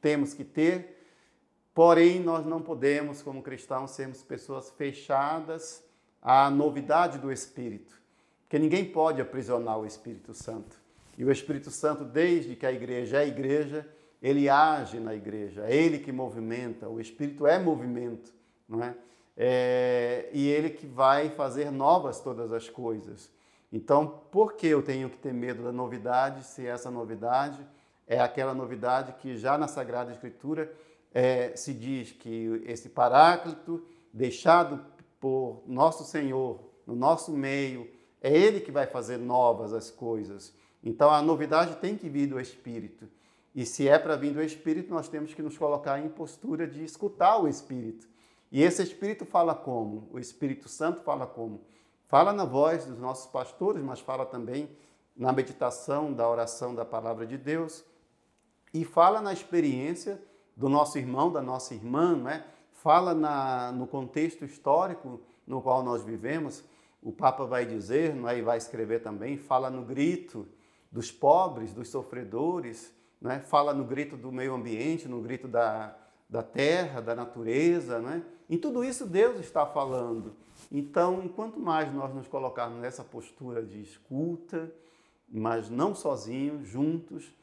temos 0.00 0.32
que 0.32 0.44
ter, 0.44 1.06
porém 1.74 2.20
nós 2.20 2.46
não 2.46 2.62
podemos, 2.62 3.20
como 3.20 3.42
cristãos, 3.42 3.90
sermos 3.90 4.22
pessoas 4.22 4.70
fechadas 4.70 5.82
à 6.22 6.48
novidade 6.50 7.18
do 7.18 7.32
Espírito, 7.32 7.94
porque 8.42 8.58
ninguém 8.58 8.84
pode 8.84 9.20
aprisionar 9.20 9.78
o 9.78 9.86
Espírito 9.86 10.32
Santo. 10.32 10.82
E 11.16 11.24
o 11.24 11.30
Espírito 11.30 11.70
Santo, 11.70 12.04
desde 12.04 12.56
que 12.56 12.66
a 12.66 12.72
igreja 12.72 13.22
é 13.22 13.28
igreja, 13.28 13.86
ele 14.24 14.48
age 14.48 14.98
na 14.98 15.14
igreja, 15.14 15.64
é 15.66 15.76
ele 15.76 15.98
que 15.98 16.10
movimenta, 16.10 16.88
o 16.88 16.98
Espírito 16.98 17.46
é 17.46 17.58
movimento, 17.58 18.32
não 18.68 18.82
é? 18.82 18.94
é, 19.36 20.28
e 20.32 20.48
Ele 20.48 20.70
que 20.70 20.86
vai 20.86 21.30
fazer 21.30 21.70
novas 21.70 22.20
todas 22.20 22.52
as 22.52 22.68
coisas. 22.68 23.30
Então, 23.72 24.20
por 24.30 24.54
que 24.54 24.66
eu 24.66 24.82
tenho 24.82 25.10
que 25.10 25.18
ter 25.18 25.32
medo 25.32 25.64
da 25.64 25.72
novidade 25.72 26.44
se 26.44 26.66
essa 26.66 26.90
novidade 26.90 27.66
é 28.06 28.20
aquela 28.20 28.54
novidade 28.54 29.14
que 29.14 29.36
já 29.36 29.58
na 29.58 29.66
Sagrada 29.66 30.12
Escritura 30.12 30.72
é, 31.12 31.56
se 31.56 31.72
diz 31.72 32.12
que 32.12 32.62
esse 32.66 32.90
Paráclito, 32.90 33.84
deixado 34.12 34.84
por 35.18 35.62
nosso 35.66 36.04
Senhor 36.04 36.60
no 36.86 36.94
nosso 36.94 37.32
meio, 37.32 37.90
é 38.20 38.30
Ele 38.30 38.60
que 38.60 38.70
vai 38.70 38.86
fazer 38.86 39.16
novas 39.16 39.72
as 39.72 39.90
coisas. 39.90 40.54
Então, 40.82 41.10
a 41.10 41.22
novidade 41.22 41.76
tem 41.76 41.96
que 41.96 42.08
vir 42.08 42.26
do 42.26 42.38
Espírito. 42.38 43.08
E 43.54 43.64
se 43.64 43.88
é 43.88 43.98
para 43.98 44.16
vir 44.16 44.32
do 44.32 44.42
Espírito, 44.42 44.92
nós 44.92 45.08
temos 45.08 45.32
que 45.32 45.42
nos 45.42 45.56
colocar 45.56 46.00
em 46.00 46.08
postura 46.08 46.66
de 46.66 46.82
escutar 46.82 47.38
o 47.38 47.46
Espírito. 47.46 48.08
E 48.50 48.62
esse 48.62 48.82
Espírito 48.82 49.24
fala 49.24 49.54
como? 49.54 50.08
O 50.12 50.18
Espírito 50.18 50.68
Santo 50.68 51.02
fala 51.02 51.26
como? 51.26 51.62
Fala 52.06 52.32
na 52.32 52.44
voz 52.44 52.84
dos 52.86 52.98
nossos 52.98 53.26
pastores, 53.30 53.82
mas 53.82 54.00
fala 54.00 54.26
também 54.26 54.68
na 55.16 55.32
meditação 55.32 56.12
da 56.12 56.28
oração 56.28 56.74
da 56.74 56.84
palavra 56.84 57.26
de 57.26 57.38
Deus. 57.38 57.84
E 58.72 58.84
fala 58.84 59.20
na 59.20 59.32
experiência 59.32 60.20
do 60.56 60.68
nosso 60.68 60.98
irmão, 60.98 61.32
da 61.32 61.42
nossa 61.42 61.74
irmã, 61.74 62.16
não 62.16 62.30
é? 62.30 62.44
fala 62.72 63.14
na, 63.14 63.72
no 63.72 63.86
contexto 63.86 64.44
histórico 64.44 65.20
no 65.46 65.62
qual 65.62 65.82
nós 65.82 66.02
vivemos. 66.04 66.62
O 67.02 67.10
Papa 67.12 67.44
vai 67.44 67.64
dizer, 67.66 68.14
não 68.14 68.28
é? 68.28 68.38
e 68.38 68.42
vai 68.42 68.58
escrever 68.58 69.02
também, 69.02 69.36
fala 69.36 69.70
no 69.70 69.82
grito 69.82 70.46
dos 70.92 71.10
pobres, 71.10 71.72
dos 71.72 71.88
sofredores, 71.88 72.93
né? 73.24 73.40
fala 73.40 73.72
no 73.72 73.84
grito 73.84 74.18
do 74.18 74.30
meio 74.30 74.54
ambiente, 74.54 75.08
no 75.08 75.22
grito 75.22 75.48
da, 75.48 75.96
da 76.28 76.42
terra, 76.42 77.00
da 77.00 77.14
natureza. 77.14 77.98
Né? 77.98 78.22
Em 78.50 78.58
tudo 78.58 78.84
isso 78.84 79.06
Deus 79.06 79.40
está 79.40 79.64
falando. 79.64 80.36
Então, 80.70 81.26
quanto 81.28 81.58
mais 81.58 81.92
nós 81.92 82.14
nos 82.14 82.28
colocarmos 82.28 82.80
nessa 82.80 83.02
postura 83.02 83.62
de 83.62 83.80
escuta, 83.80 84.70
mas 85.26 85.70
não 85.70 85.94
sozinhos, 85.94 86.68
juntos, 86.68 87.34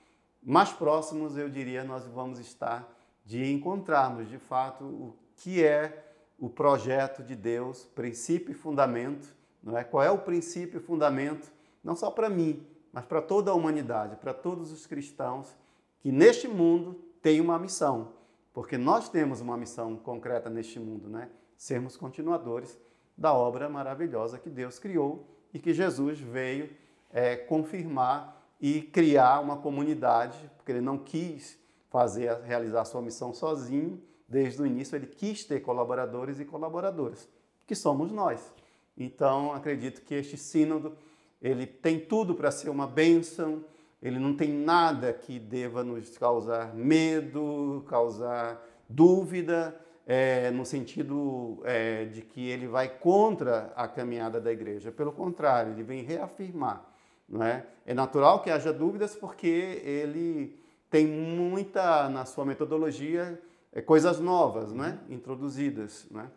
mais 0.43 0.71
próximos, 0.71 1.35
eu 1.35 1.49
diria, 1.49 1.83
nós 1.83 2.05
vamos 2.05 2.37
estar 2.37 2.87
de 3.25 3.51
encontrarmos 3.51 4.29
de 4.29 4.37
fato 4.37 4.83
o 4.83 5.15
que 5.35 5.63
é 5.63 6.13
o 6.37 6.49
projeto 6.49 7.23
de 7.23 7.35
Deus, 7.35 7.85
princípio 7.85 8.51
e 8.51 8.55
fundamento, 8.55 9.27
não 9.63 9.77
é? 9.77 9.83
Qual 9.83 10.03
é 10.03 10.11
o 10.11 10.17
princípio 10.17 10.79
e 10.79 10.83
fundamento, 10.83 11.51
não 11.83 11.95
só 11.95 12.09
para 12.11 12.29
mim, 12.29 12.65
mas 12.91 13.05
para 13.05 13.21
toda 13.21 13.51
a 13.51 13.53
humanidade, 13.53 14.15
para 14.15 14.33
todos 14.33 14.71
os 14.71 14.85
cristãos 14.85 15.55
que 16.01 16.11
neste 16.11 16.47
mundo 16.47 16.99
têm 17.21 17.39
uma 17.39 17.57
missão, 17.59 18.13
porque 18.53 18.77
nós 18.77 19.07
temos 19.07 19.39
uma 19.39 19.55
missão 19.55 19.95
concreta 19.95 20.49
neste 20.49 20.79
mundo, 20.79 21.07
né? 21.07 21.29
Sermos 21.55 21.95
continuadores 21.95 22.77
da 23.15 23.33
obra 23.33 23.69
maravilhosa 23.69 24.39
que 24.39 24.49
Deus 24.49 24.79
criou 24.79 25.27
e 25.53 25.59
que 25.59 25.73
Jesus 25.73 26.19
veio 26.19 26.69
é, 27.11 27.35
confirmar 27.35 28.41
e 28.59 28.81
criar 28.81 29.39
uma 29.39 29.57
comunidade, 29.57 30.37
porque 30.57 30.71
ele 30.71 30.81
não 30.81 30.97
quis 30.97 31.59
fazer 31.89 32.33
realizar 32.41 32.85
sua 32.85 33.01
missão 33.01 33.33
sozinho. 33.33 34.01
Desde 34.27 34.61
o 34.61 34.65
início 34.65 34.95
ele 34.95 35.07
quis 35.07 35.43
ter 35.43 35.59
colaboradores 35.59 36.39
e 36.39 36.45
colaboradoras, 36.45 37.27
que 37.67 37.75
somos 37.75 38.11
nós. 38.11 38.53
Então 38.97 39.53
acredito 39.53 40.01
que 40.01 40.15
este 40.15 40.37
sínodo 40.37 40.97
ele 41.41 41.65
tem 41.65 41.99
tudo 41.99 42.33
para 42.33 42.51
ser 42.51 42.69
uma 42.69 42.87
bênção, 42.87 43.63
ele 44.01 44.17
não 44.17 44.35
tem 44.35 44.51
nada 44.51 45.13
que 45.13 45.37
deva 45.37 45.83
nos 45.83 46.17
causar 46.17 46.73
medo, 46.73 47.85
causar 47.87 48.61
dúvida, 48.89 49.79
é, 50.07 50.49
no 50.51 50.65
sentido 50.65 51.61
é, 51.63 52.05
de 52.05 52.21
que 52.21 52.49
ele 52.49 52.67
vai 52.67 52.89
contra 52.89 53.71
a 53.75 53.87
caminhada 53.87 54.41
da 54.41 54.51
igreja. 54.51 54.91
Pelo 54.91 55.11
contrário, 55.11 55.73
ele 55.73 55.83
vem 55.83 56.03
reafirmar. 56.03 56.85
Não 57.29 57.43
é? 57.43 57.65
é 57.85 57.93
natural 57.93 58.41
que 58.41 58.49
haja 58.49 58.73
dúvidas 58.73 59.15
porque 59.15 59.81
ele 59.85 60.59
tem 60.89 61.07
muita, 61.07 62.09
na 62.09 62.25
sua 62.25 62.43
metodologia, 62.43 63.39
é, 63.71 63.81
coisas 63.81 64.19
novas 64.19 64.73
né? 64.73 64.99
introduzidas. 65.09 66.07
Né? 66.11 66.27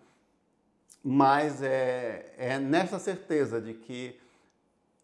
Mas 1.02 1.62
é, 1.62 2.32
é 2.36 2.58
nessa 2.58 2.98
certeza 2.98 3.60
de 3.60 3.74
que 3.74 4.20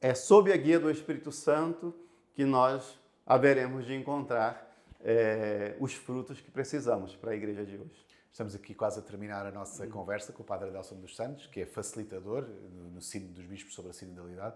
é 0.01 0.15
sob 0.15 0.53
a 0.53 0.57
guia 0.57 0.79
do 0.79 0.91
Espírito 0.91 1.33
Santo 1.33 1.95
que 2.35 2.45
nós 2.45 2.99
haveremos 3.27 3.87
de 3.87 3.95
encontrar 3.95 4.71
é, 5.01 5.77
os 5.81 5.95
frutos 5.95 6.41
que 6.41 6.51
precisamos 6.51 7.17
para 7.17 7.33
a 7.33 7.35
igreja 7.35 7.65
de 7.65 7.77
hoje. 7.77 8.07
Estamos 8.31 8.55
aqui 8.55 8.75
quase 8.75 8.99
a 9.01 9.03
terminar 9.03 9.45
a 9.45 9.51
nossa 9.51 9.87
conversa 9.89 10.33
com 10.33 10.43
o 10.43 10.47
Padre 10.47 10.69
Adelson 10.69 10.97
dos 10.97 11.17
Santos, 11.17 11.47
que 11.47 11.61
é 11.61 11.67
facilitador 11.67 12.43
no, 12.43 12.91
no 12.91 13.03
Sino 13.03 13.29
dos 13.29 13.45
Bispos 13.45 13.75
sobre 13.75 13.91
a 13.91 13.95
sinodalidade. 13.95 14.55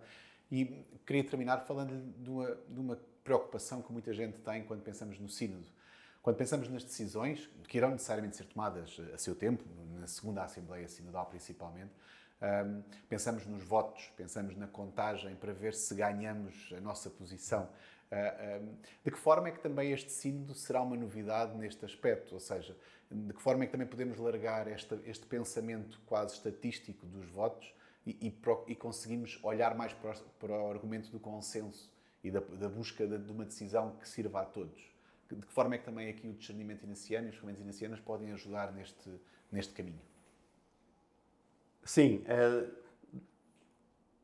E 0.51 0.87
queria 1.05 1.25
terminar 1.25 1.67
falando 1.67 2.13
de 2.17 2.31
uma, 2.31 2.59
de 2.69 2.81
uma 2.81 2.99
preocupação 3.25 3.83
que 3.83 3.93
muita 3.93 4.13
gente 4.13 4.39
tem 4.39 4.65
quando 4.65 4.83
pensamos 4.83 5.19
no 5.19 5.29
Sínodo. 5.29 5.67
Quando 6.23 6.37
pensamos 6.37 6.69
nas 6.69 6.85
decisões, 6.85 7.51
que 7.69 7.77
irão 7.77 7.91
necessariamente 7.91 8.37
ser 8.37 8.45
tomadas 8.45 8.99
a 9.13 9.19
seu 9.19 9.35
tempo, 9.35 9.63
na 9.99 10.07
segunda 10.07 10.43
Assembleia 10.43 10.89
Sinodal 10.89 11.27
principalmente, 11.27 11.93
um, 12.45 12.83
pensamos 13.09 13.47
nos 13.47 13.63
votos, 13.63 14.13
pensamos 14.17 14.57
na 14.57 14.67
contagem 14.67 15.35
para 15.37 15.53
ver 15.53 15.73
se 15.73 15.95
ganhamos 15.95 16.73
a 16.77 16.81
nossa 16.81 17.09
posição. 17.09 17.69
Uh, 18.13 18.63
um, 18.63 18.77
de 19.03 19.11
que 19.11 19.19
forma 19.19 19.49
é 19.49 19.51
que 19.51 19.61
também 19.61 19.93
este 19.93 20.13
sínodo 20.13 20.55
será 20.55 20.83
uma 20.83 20.97
novidade 20.97 21.57
neste 21.57 21.85
aspecto? 21.85 22.35
Ou 22.35 22.41
seja, 22.41 22.77
de 23.11 23.33
que 23.33 23.41
forma 23.41 23.65
é 23.65 23.67
que 23.67 23.73
também 23.73 23.87
podemos 23.87 24.19
largar 24.19 24.69
esta, 24.69 25.01
este 25.07 25.27
pensamento 25.27 26.01
quase 26.07 26.35
estatístico 26.35 27.07
dos 27.07 27.27
votos 27.31 27.73
e, 28.07 28.11
e, 28.29 28.39
e 28.67 28.75
conseguimos 28.75 29.39
olhar 29.43 29.75
mais 29.75 29.93
para, 29.95 30.15
para, 30.39 30.53
o 30.53 30.71
argumento 30.71 31.11
do 31.11 31.19
consenso 31.19 31.91
e 32.23 32.31
da, 32.31 32.41
da 32.41 32.69
busca 32.69 33.07
de, 33.07 33.19
de, 33.19 33.33
uma 33.33 33.45
decisão 33.45 33.97
que 33.97 34.09
sirva 34.09 34.43
a 34.43 34.45
todos? 34.45 34.93
De 35.31 35.47
que 35.47 35.53
forma 35.53 35.75
é 35.75 35.79
que 35.79 35.85
também 35.85 36.11
aqui 36.11 36.29
o 36.29 36.35
discernimento 36.35 36.85
inaciano 36.85 37.27
e 37.27 37.31
os 37.31 37.37
ferramentas 37.37 37.63
inacianas 37.63 38.01
podem 38.01 38.33
ajudar 38.33 38.73
neste, 38.73 39.11
neste 39.51 39.73
caminho? 39.73 40.14
Sim, 41.85 42.23
é, 42.27 42.65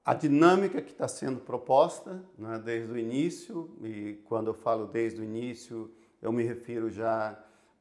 a 0.02 0.14
dinâmica 0.14 0.80
que 0.80 0.92
está 0.92 1.06
sendo 1.06 1.40
proposta 1.40 2.22
né, 2.38 2.60
desde 2.64 2.90
o 2.90 2.98
início, 2.98 3.70
e 3.82 4.18
quando 4.24 4.46
eu 4.46 4.54
falo 4.54 4.86
desde 4.86 5.20
o 5.20 5.24
início, 5.24 5.90
eu 6.22 6.32
me 6.32 6.42
refiro 6.42 6.90
já 6.90 7.38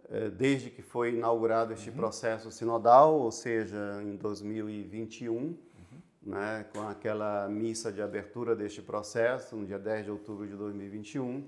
é, 0.09 0.29
desde 0.29 0.69
que 0.69 0.81
foi 0.81 1.15
inaugurado 1.15 1.71
este 1.71 1.89
uhum. 1.89 1.95
processo 1.95 2.51
sinodal, 2.51 3.15
ou 3.15 3.31
seja, 3.31 4.01
em 4.03 4.17
2021, 4.17 5.33
uhum. 5.33 5.57
né, 6.23 6.65
com 6.73 6.81
aquela 6.87 7.47
missa 7.47 7.89
de 7.89 8.01
abertura 8.01 8.55
deste 8.55 8.81
processo, 8.81 9.55
no 9.55 9.65
dia 9.65 9.79
10 9.79 10.05
de 10.05 10.11
outubro 10.11 10.45
de 10.45 10.55
2021. 10.55 11.47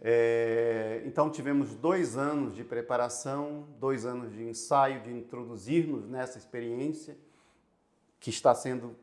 É, 0.00 1.02
então, 1.06 1.28
tivemos 1.28 1.74
dois 1.74 2.16
anos 2.16 2.54
de 2.54 2.62
preparação, 2.62 3.66
dois 3.80 4.06
anos 4.06 4.32
de 4.32 4.44
ensaio, 4.44 5.02
de 5.02 5.10
introduzir-nos 5.10 6.06
nessa 6.06 6.38
experiência 6.38 7.16
que 8.24 8.30
está 8.30 8.54
sendo 8.54 8.96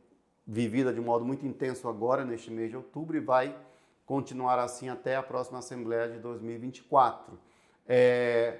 vivida 0.47 0.91
de 0.91 0.99
modo 0.99 1.23
muito 1.23 1.45
intenso 1.45 1.87
agora, 1.87 2.25
neste 2.25 2.49
mês 2.49 2.71
de 2.71 2.75
outubro, 2.75 3.15
e 3.15 3.19
vai 3.19 3.55
continuar 4.03 4.57
assim 4.57 4.89
até 4.89 5.15
a 5.15 5.21
próxima 5.21 5.59
Assembleia 5.59 6.09
de 6.09 6.17
2024. 6.17 7.37
É, 7.87 8.57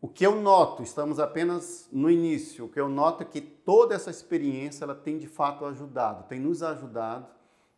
o 0.00 0.08
que 0.08 0.24
eu 0.24 0.40
noto, 0.40 0.82
estamos 0.82 1.20
apenas 1.20 1.90
no 1.92 2.10
início, 2.10 2.64
o 2.64 2.68
que 2.70 2.80
eu 2.80 2.88
noto 2.88 3.22
é 3.22 3.26
que 3.26 3.42
toda 3.42 3.94
essa 3.94 4.10
experiência 4.10 4.84
ela 4.84 4.94
tem 4.94 5.18
de 5.18 5.26
fato 5.26 5.66
ajudado, 5.66 6.26
tem 6.26 6.40
nos 6.40 6.62
ajudado, 6.62 7.26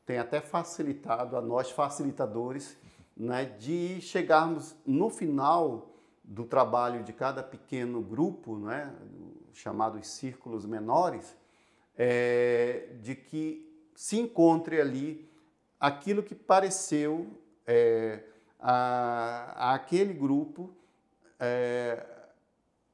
tem 0.07 0.17
até 0.19 0.41
facilitado 0.41 1.37
a 1.37 1.41
nós 1.41 1.73
facilitadores 1.73 2.77
né, 3.17 3.45
de 3.45 4.01
chegarmos 4.01 4.77
no 4.87 5.11
final 5.11 5.91
do 6.23 6.45
trabalho 6.45 7.03
de 7.03 7.13
cada 7.13 7.43
pequeno 7.43 8.01
grupo, 8.01 8.57
né, 8.57 8.95
chamados 9.53 10.07
círculos 10.07 10.65
menores, 10.65 11.37
é, 11.97 12.89
de 13.01 13.15
que 13.15 13.91
se 13.95 14.19
encontre 14.19 14.81
ali 14.81 15.29
aquilo 15.79 16.23
que 16.23 16.35
pareceu 16.35 17.27
é, 17.67 18.21
a, 18.59 19.71
a, 19.71 19.75
aquele 19.75 20.13
grupo 20.13 20.71
é, 21.39 22.05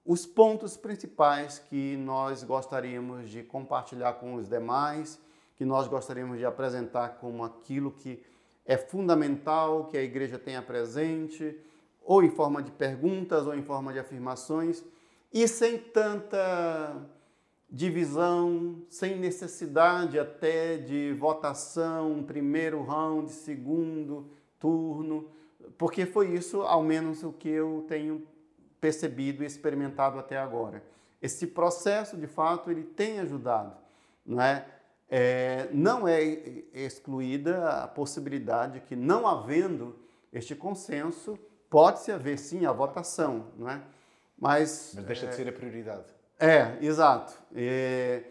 os 0.04 0.26
pontos 0.26 0.76
principais 0.76 1.58
que 1.58 1.96
nós 1.96 2.42
gostaríamos 2.42 3.30
de 3.30 3.42
compartilhar 3.42 4.14
com 4.14 4.34
os 4.34 4.48
demais, 4.48 5.20
que 5.56 5.64
nós 5.64 5.86
gostaríamos 5.86 6.38
de 6.38 6.44
apresentar 6.44 7.18
como 7.20 7.44
aquilo 7.44 7.92
que 7.92 8.22
é 8.64 8.76
fundamental 8.76 9.86
que 9.86 9.96
a 9.96 10.02
igreja 10.02 10.38
tenha 10.38 10.62
presente, 10.62 11.56
ou 12.02 12.22
em 12.24 12.30
forma 12.30 12.62
de 12.62 12.70
perguntas 12.70 13.46
ou 13.46 13.54
em 13.54 13.62
forma 13.62 13.92
de 13.92 13.98
afirmações, 13.98 14.82
e 15.32 15.46
sem 15.46 15.78
tanta 15.78 16.96
divisão, 17.70 18.82
sem 18.88 19.16
necessidade 19.16 20.18
até 20.18 20.76
de 20.76 21.12
votação, 21.12 22.22
primeiro 22.24 22.82
round, 22.82 23.30
segundo 23.30 24.28
turno, 24.58 25.30
porque 25.78 26.04
foi 26.04 26.34
isso, 26.34 26.62
ao 26.62 26.82
menos, 26.82 27.22
o 27.22 27.32
que 27.32 27.48
eu 27.48 27.84
tenho 27.86 28.26
percebido 28.80 29.42
e 29.42 29.46
experimentado 29.46 30.18
até 30.18 30.36
agora. 30.36 30.82
Esse 31.22 31.46
processo, 31.46 32.16
de 32.16 32.26
fato, 32.26 32.70
ele 32.70 32.82
tem 32.82 33.20
ajudado, 33.20 33.76
não 34.24 34.40
é? 34.40 34.66
é 35.08 35.68
não 35.72 36.08
é 36.08 36.22
excluída 36.72 37.82
a 37.82 37.88
possibilidade 37.88 38.80
que, 38.80 38.96
não 38.96 39.26
havendo 39.26 39.96
este 40.32 40.54
consenso, 40.54 41.38
pode-se 41.68 42.10
haver 42.10 42.38
sim 42.38 42.66
a 42.66 42.72
votação, 42.72 43.46
não 43.56 43.68
é? 43.68 43.80
Mas, 44.38 44.92
Mas 44.94 45.04
deixa 45.04 45.26
é, 45.26 45.28
de 45.28 45.34
ser 45.36 45.48
a 45.48 45.52
prioridade. 45.52 46.19
É, 46.40 46.78
exato. 46.80 47.34
É, 47.54 48.22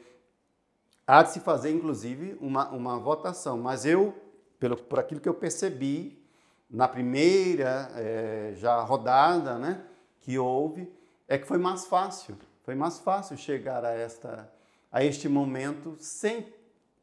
há 1.06 1.22
de 1.22 1.32
se 1.32 1.40
fazer, 1.40 1.70
inclusive, 1.70 2.36
uma, 2.42 2.68
uma 2.72 2.98
votação. 2.98 3.56
Mas 3.60 3.86
eu, 3.86 4.16
pelo, 4.60 4.76
por 4.76 4.98
aquilo 4.98 5.22
que 5.22 5.30
eu 5.30 5.34
percebi, 5.36 6.20
na 6.68 6.88
primeira 6.88 7.92
é, 7.96 8.54
já 8.56 8.82
rodada 8.82 9.60
né, 9.60 9.84
que 10.22 10.40
houve, 10.40 10.92
é 11.28 11.38
que 11.38 11.46
foi 11.46 11.60
mais 11.60 11.86
fácil. 11.86 12.36
Foi 12.64 12.74
mais 12.74 13.00
fácil 13.00 13.38
chegar 13.38 13.86
a, 13.86 13.92
esta, 13.92 14.52
a 14.92 15.04
este 15.04 15.30
momento 15.30 15.96
sem, 16.00 16.52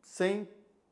sem 0.03 0.49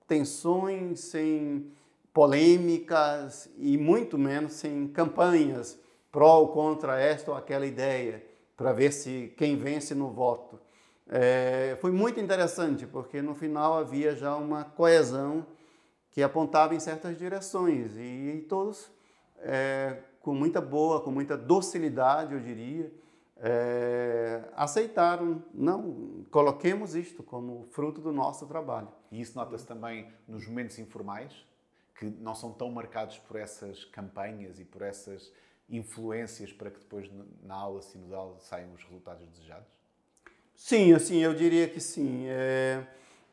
tensões, 0.07 1.01
sem 1.01 1.73
polêmicas 2.12 3.51
e 3.59 3.77
muito 3.77 4.17
menos 4.17 4.53
sem 4.53 4.87
campanhas 4.87 5.77
pró 6.12 6.39
ou 6.39 6.49
contra 6.49 7.01
esta 7.01 7.33
ou 7.33 7.37
aquela 7.37 7.67
ideia 7.67 8.25
para 8.57 8.72
ver 8.72 8.92
se 8.92 9.32
quem 9.36 9.57
vence 9.57 9.94
no 9.94 10.11
voto. 10.11 10.61
É, 11.07 11.76
foi 11.80 11.90
muito 11.90 12.18
interessante 12.18 12.86
porque 12.86 13.20
no 13.20 13.34
final 13.34 13.78
havia 13.78 14.14
já 14.14 14.34
uma 14.36 14.64
coesão 14.64 15.46
que 16.11 16.22
apontava 16.22 16.74
em 16.74 16.80
certas 16.80 17.18
direções 17.18 17.92
e 17.96 18.46
todos 18.48 18.90
é, 19.38 19.98
com 20.20 20.34
muita 20.34 20.61
boa, 20.61 21.02
com 21.02 21.11
muita 21.11 21.36
docilidade, 21.36 22.32
eu 22.32 22.40
diria, 22.40 22.90
é, 23.36 24.42
aceitaram, 24.57 25.44
não, 25.52 26.24
coloquemos 26.30 26.94
isto 26.94 27.22
como 27.22 27.66
fruto 27.70 28.00
do 28.00 28.11
nosso 28.11 28.46
trabalho. 28.46 28.88
E 29.12 29.20
isso 29.20 29.36
nota-se 29.36 29.66
também 29.66 30.11
nos 30.26 30.46
momentos 30.46 30.78
informais, 30.78 31.46
que 31.94 32.07
não 32.07 32.34
são 32.34 32.52
tão 32.52 32.70
marcados 32.70 33.18
por 33.18 33.36
essas 33.36 33.84
campanhas 33.84 34.59
e 34.59 34.64
por 34.64 34.82
essas 34.82 35.30
influências 35.69 36.53
para 36.53 36.71
que 36.71 36.79
depois 36.79 37.11
na 37.43 37.55
aula 37.55 37.83
sinodal 37.83 38.37
saiam 38.41 38.73
os 38.75 38.83
resultados 38.85 39.27
desejados? 39.29 39.69
Sim, 40.55 40.93
assim, 40.93 41.19
eu 41.19 41.35
diria 41.35 41.69
que 41.69 41.81
sim. 41.81 42.27
É... 42.27 42.87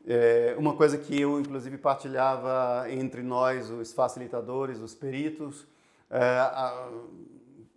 É 0.04 0.56
uma 0.58 0.76
coisa 0.76 0.98
que 0.98 1.20
eu, 1.20 1.40
inclusive, 1.40 1.78
partilhava 1.78 2.88
entre 2.90 3.22
nós, 3.22 3.70
os 3.70 3.94
facilitadores, 3.94 4.80
os 4.80 4.96
peritos, 4.96 5.68
é, 6.10 6.20
a, 6.20 6.90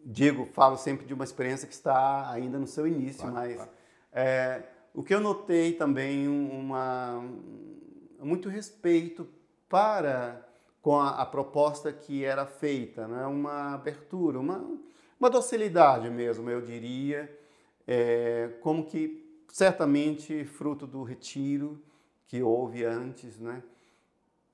digo, 0.05 0.47
falo 0.47 0.77
sempre 0.77 1.07
de 1.07 1.15
uma 1.15 1.25
experiência 1.25 1.69
que 1.69 1.75
está 1.75 2.31
ainda 2.31 2.59
no 2.59 2.67
seu 2.67 2.87
início, 2.87 3.21
claro, 3.21 3.35
mas 3.35 3.55
claro. 3.57 3.71
É, 4.13 4.63
o 4.95 5.03
que 5.03 5.15
eu 5.15 5.21
notei 5.21 5.73
também 5.75 6.27
uma 6.27 7.23
muito 8.21 8.49
respeito 8.49 9.29
para 9.69 10.49
com 10.85 11.01
a, 11.01 11.23
a 11.23 11.25
proposta 11.25 11.91
que 11.91 12.27
era 12.27 12.45
feita, 12.45 13.09
né? 13.09 13.25
uma 13.25 13.73
abertura, 13.73 14.39
uma, 14.39 14.63
uma 15.19 15.31
docilidade 15.31 16.11
mesmo, 16.11 16.51
eu 16.51 16.61
diria, 16.61 17.35
é, 17.87 18.51
como 18.61 18.85
que 18.85 19.43
certamente 19.49 20.45
fruto 20.45 20.87
do 20.87 21.03
retiro 21.03 21.83
que 22.27 22.43
houve 22.43 22.85
antes, 22.85 23.39
né? 23.39 23.63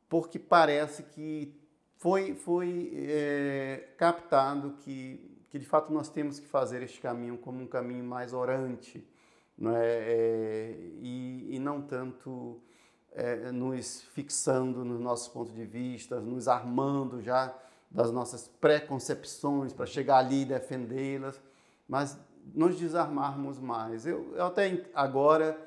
porque 0.09 0.39
parece 0.39 1.03
que 1.03 1.53
foi, 1.97 2.37
foi 2.37 2.93
é, 2.95 3.89
captado 3.99 4.77
que, 4.85 5.45
que, 5.51 5.59
de 5.59 5.67
fato, 5.67 5.93
nós 5.93 6.09
temos 6.09 6.39
que 6.39 6.47
fazer 6.47 6.81
este 6.81 7.01
caminho 7.01 7.39
como 7.39 7.61
um 7.61 7.67
caminho 7.67 8.05
mais 8.05 8.33
orante, 8.33 9.05
é? 9.61 9.67
é 9.67 10.77
e, 11.03 11.57
e, 11.57 11.59
não 11.59 11.83
tanto 11.83 12.63
é, 13.13 13.51
nos 13.51 14.03
fixando 14.15 14.85
nos 14.85 15.01
nossos 15.01 15.29
pontos 15.29 15.55
de 15.55 15.65
vista, 15.65 16.21
nos 16.21 16.49
armando 16.49 17.21
já 17.21 17.55
das 17.91 18.13
nossas 18.13 18.49
preconcepções 18.61 19.73
para 19.73 19.87
chegar 19.87 20.19
ali 20.19 20.43
e 20.43 20.45
defendê-las, 20.45 21.41
mas 21.89 22.19
nos 22.55 22.79
desarmarmos 22.79 23.59
mais. 23.59 24.07
Eu, 24.07 24.35
eu 24.37 24.47
até 24.47 24.87
agora 24.95 25.59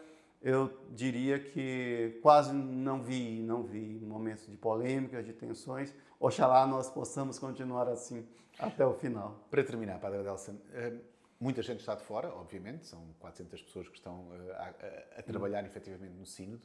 eu 0.42 0.70
diria 0.92 1.40
que 1.40 2.20
quase 2.22 2.54
não 2.54 3.02
vi, 3.02 3.42
não 3.42 3.64
vi 3.64 4.00
momentos 4.02 4.46
de 4.46 4.58
polêmicas, 4.58 5.26
de 5.26 5.32
tensões. 5.32 5.94
Oxalá 6.20 6.68
nós 6.68 6.90
possamos 6.90 7.40
continuar 7.40 7.88
assim 7.88 8.28
até 8.60 8.86
o 8.86 8.94
final. 8.94 9.40
Para 9.50 9.64
terminar, 9.64 10.00
Padre 10.00 10.20
Adelson, 10.20 10.56
eh, 10.74 10.94
muita 11.40 11.62
gente 11.62 11.80
está 11.80 11.96
de 11.96 12.04
fora, 12.04 12.28
obviamente, 12.28 12.86
são 12.86 13.00
400 13.20 13.62
pessoas 13.62 13.88
que 13.88 13.96
estão 13.96 14.28
eh, 14.34 14.52
a, 14.52 15.18
a, 15.18 15.20
a 15.20 15.24
trabalhar 15.24 15.66
efetivamente 15.66 16.14
no 16.14 16.26
Sínodo. 16.26 16.64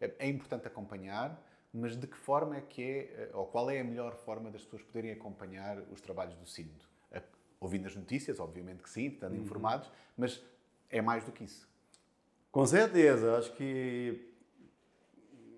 É, 0.00 0.28
importante 0.28 0.66
acompanhar, 0.66 1.40
mas 1.72 1.96
de 1.96 2.06
que 2.06 2.16
forma 2.16 2.56
é 2.56 2.60
que 2.60 2.82
é, 2.82 2.96
eh, 2.96 3.30
ou 3.34 3.46
qual 3.46 3.70
é 3.70 3.80
a 3.80 3.84
melhor 3.84 4.16
forma 4.16 4.50
das 4.50 4.64
pessoas 4.64 4.82
poderem 4.82 5.12
acompanhar 5.12 5.78
os 5.92 6.00
trabalhos 6.00 6.34
do 6.36 6.46
Sínodo? 6.46 6.84
Ouvindo 7.60 7.86
as 7.86 7.94
notícias, 7.94 8.40
obviamente 8.40 8.82
que 8.82 8.88
sim, 8.88 9.08
estando 9.08 9.34
uhum. 9.34 9.42
informados, 9.42 9.90
mas 10.16 10.42
é 10.88 11.02
mais 11.02 11.24
do 11.24 11.30
que 11.30 11.44
isso. 11.44 11.68
Com 12.50 12.66
certeza, 12.66 13.36
acho 13.36 13.52
que, 13.52 14.32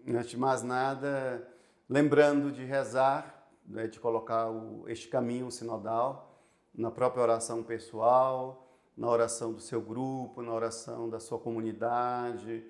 antes 0.09 0.31
de 0.31 0.37
mais 0.37 0.65
nada, 0.65 1.49
lembrando 1.89 2.51
de 2.51 2.65
rezar, 2.65 3.49
né, 3.65 3.87
de 3.87 4.01
colocar 4.01 4.51
o, 4.51 4.89
este 4.89 5.09
caminho 5.09 5.51
sinodal 5.51 6.41
na 6.75 6.91
própria 6.91 7.23
oração 7.23 7.63
pessoal, 7.63 8.69
na 8.97 9.09
oração 9.09 9.53
do 9.53 9.61
seu 9.61 9.81
grupo, 9.81 10.43
na 10.43 10.53
oração 10.53 11.09
da 11.09 11.21
sua 11.21 11.39
comunidade. 11.39 12.65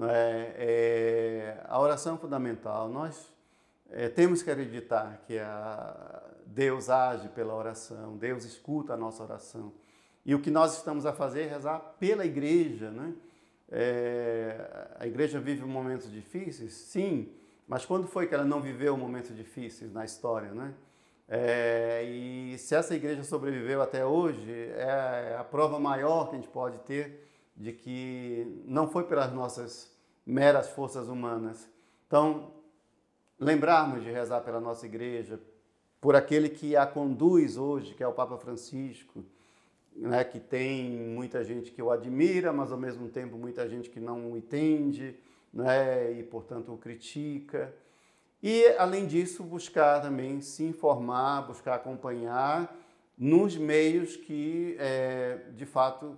É, 0.00 0.54
é, 0.58 1.64
a 1.66 1.80
oração 1.80 2.14
é 2.14 2.18
fundamental. 2.18 2.88
Nós 2.88 3.32
é, 3.90 4.08
temos 4.08 4.42
que 4.42 4.50
acreditar 4.50 5.22
que 5.26 5.38
a, 5.38 6.22
Deus 6.46 6.88
age 6.88 7.28
pela 7.28 7.54
oração, 7.54 8.16
Deus 8.16 8.44
escuta 8.44 8.94
a 8.94 8.96
nossa 8.96 9.22
oração. 9.22 9.72
E 10.24 10.34
o 10.34 10.40
que 10.40 10.50
nós 10.50 10.76
estamos 10.76 11.06
a 11.06 11.12
fazer 11.12 11.42
é 11.42 11.46
rezar 11.46 11.78
pela 11.98 12.24
igreja, 12.24 12.90
né? 12.90 13.14
É, 13.70 14.88
a 14.98 15.06
igreja 15.06 15.38
vive 15.40 15.64
momentos 15.64 16.10
difíceis? 16.10 16.72
Sim, 16.72 17.32
mas 17.66 17.84
quando 17.84 18.06
foi 18.06 18.26
que 18.26 18.34
ela 18.34 18.44
não 18.44 18.60
viveu 18.60 18.96
momentos 18.96 19.34
difíceis 19.36 19.92
na 19.92 20.04
história, 20.04 20.52
né? 20.52 20.74
É, 21.28 22.02
e 22.04 22.56
se 22.56 22.74
essa 22.74 22.94
igreja 22.94 23.22
sobreviveu 23.22 23.82
até 23.82 24.04
hoje, 24.04 24.50
é 24.76 25.36
a 25.38 25.44
prova 25.44 25.78
maior 25.78 26.30
que 26.30 26.36
a 26.36 26.38
gente 26.38 26.48
pode 26.48 26.78
ter 26.80 27.27
de 27.58 27.72
que 27.72 28.62
não 28.64 28.88
foi 28.88 29.04
pelas 29.04 29.32
nossas 29.32 29.90
meras 30.24 30.68
forças 30.70 31.08
humanas. 31.08 31.68
Então, 32.06 32.52
lembrarmos 33.38 34.04
de 34.04 34.10
rezar 34.10 34.40
pela 34.42 34.60
nossa 34.60 34.86
igreja, 34.86 35.40
por 36.00 36.14
aquele 36.14 36.48
que 36.48 36.76
a 36.76 36.86
conduz 36.86 37.56
hoje, 37.56 37.94
que 37.94 38.02
é 38.02 38.06
o 38.06 38.12
Papa 38.12 38.38
Francisco, 38.38 39.24
né, 39.96 40.22
que 40.22 40.38
tem 40.38 40.90
muita 40.90 41.42
gente 41.42 41.72
que 41.72 41.82
o 41.82 41.90
admira, 41.90 42.52
mas 42.52 42.70
ao 42.70 42.78
mesmo 42.78 43.08
tempo 43.08 43.36
muita 43.36 43.68
gente 43.68 43.90
que 43.90 43.98
não 43.98 44.30
o 44.30 44.36
entende 44.36 45.16
né, 45.52 46.12
e, 46.12 46.22
portanto, 46.22 46.72
o 46.72 46.78
critica. 46.78 47.74
E, 48.40 48.66
além 48.78 49.06
disso, 49.06 49.42
buscar 49.42 50.00
também 50.00 50.40
se 50.40 50.62
informar, 50.62 51.48
buscar 51.48 51.74
acompanhar 51.74 52.72
nos 53.18 53.56
meios 53.56 54.14
que, 54.16 54.76
é, 54.78 55.40
de 55.56 55.66
fato, 55.66 56.16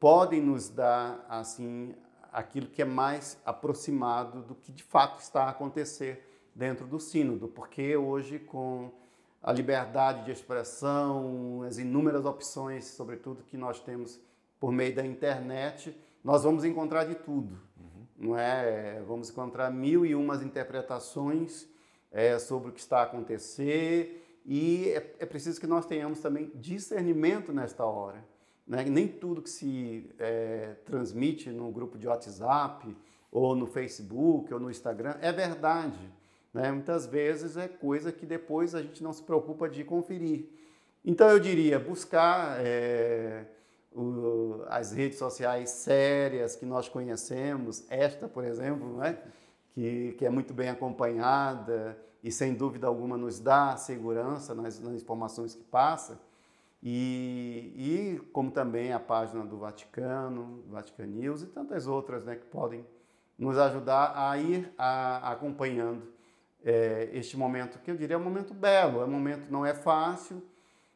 podem 0.00 0.40
nos 0.40 0.70
dar 0.70 1.24
assim 1.28 1.94
aquilo 2.32 2.66
que 2.66 2.82
é 2.82 2.84
mais 2.84 3.38
aproximado 3.44 4.42
do 4.42 4.54
que 4.54 4.72
de 4.72 4.82
fato 4.82 5.20
está 5.20 5.44
a 5.44 5.50
acontecer 5.50 6.26
dentro 6.54 6.86
do 6.86 6.98
sínodo, 6.98 7.46
porque 7.46 7.96
hoje 7.96 8.38
com 8.38 8.90
a 9.42 9.52
liberdade 9.52 10.24
de 10.24 10.32
expressão, 10.32 11.62
as 11.62 11.78
inúmeras 11.78 12.24
opções, 12.24 12.86
sobretudo 12.86 13.42
que 13.42 13.56
nós 13.56 13.80
temos 13.80 14.20
por 14.58 14.72
meio 14.72 14.94
da 14.94 15.04
internet, 15.04 15.96
nós 16.22 16.44
vamos 16.44 16.64
encontrar 16.64 17.04
de 17.04 17.14
tudo, 17.14 17.58
uhum. 17.78 18.06
não 18.18 18.38
é? 18.38 19.02
Vamos 19.06 19.30
encontrar 19.30 19.70
mil 19.70 20.04
e 20.04 20.14
umas 20.14 20.42
interpretações 20.42 21.66
é, 22.10 22.38
sobre 22.38 22.70
o 22.70 22.72
que 22.72 22.80
está 22.80 23.00
a 23.00 23.04
acontecer 23.04 24.40
e 24.44 24.88
é, 24.88 25.16
é, 25.20 25.26
preciso 25.26 25.60
que 25.60 25.66
nós 25.66 25.86
tenhamos 25.86 26.20
também 26.20 26.50
discernimento 26.54 27.52
nesta 27.52 27.84
hora. 27.84 28.22
Né? 28.70 28.84
Nem 28.84 29.08
tudo 29.08 29.42
que 29.42 29.50
se 29.50 30.08
é, 30.16 30.76
transmite 30.84 31.50
no 31.50 31.72
grupo 31.72 31.98
de 31.98 32.06
WhatsApp 32.06 32.96
ou 33.32 33.56
no 33.56 33.66
Facebook 33.66 34.54
ou 34.54 34.60
no 34.60 34.70
Instagram 34.70 35.16
é 35.20 35.32
verdade. 35.32 35.98
Né? 36.54 36.70
Muitas 36.70 37.04
vezes 37.04 37.56
é 37.56 37.66
coisa 37.66 38.12
que 38.12 38.24
depois 38.24 38.72
a 38.72 38.80
gente 38.80 39.02
não 39.02 39.12
se 39.12 39.24
preocupa 39.24 39.68
de 39.68 39.82
conferir. 39.82 40.48
Então 41.04 41.28
eu 41.28 41.40
diria 41.40 41.80
buscar 41.80 42.64
é, 42.64 43.44
o, 43.92 44.62
as 44.68 44.92
redes 44.92 45.18
sociais 45.18 45.70
sérias 45.70 46.54
que 46.54 46.64
nós 46.64 46.88
conhecemos, 46.88 47.84
esta, 47.90 48.28
por 48.28 48.44
exemplo, 48.44 48.98
né? 48.98 49.18
que, 49.72 50.12
que 50.16 50.24
é 50.24 50.30
muito 50.30 50.54
bem 50.54 50.68
acompanhada 50.68 51.98
e 52.22 52.30
sem 52.30 52.54
dúvida 52.54 52.86
alguma 52.86 53.16
nos 53.16 53.40
dá 53.40 53.76
segurança 53.76 54.54
nas, 54.54 54.78
nas 54.78 55.02
informações 55.02 55.56
que 55.56 55.64
passa. 55.64 56.20
E, 56.82 57.74
e, 57.76 58.20
como 58.32 58.50
também 58.50 58.92
a 58.92 58.98
página 58.98 59.44
do 59.44 59.58
Vaticano, 59.58 60.64
Vatican 60.68 61.06
News 61.06 61.42
e 61.42 61.46
tantas 61.46 61.86
outras 61.86 62.24
né, 62.24 62.36
que 62.36 62.46
podem 62.46 62.86
nos 63.38 63.58
ajudar 63.58 64.12
a 64.16 64.38
ir 64.38 64.72
a, 64.78 65.32
acompanhando 65.32 66.02
é, 66.64 67.08
este 67.12 67.36
momento, 67.36 67.78
que 67.78 67.90
eu 67.90 67.96
diria 67.96 68.14
é 68.14 68.18
um 68.18 68.24
momento 68.24 68.52
belo, 68.54 69.00
é 69.00 69.04
um 69.04 69.10
momento 69.10 69.50
não 69.50 69.64
é 69.64 69.74
fácil, 69.74 70.42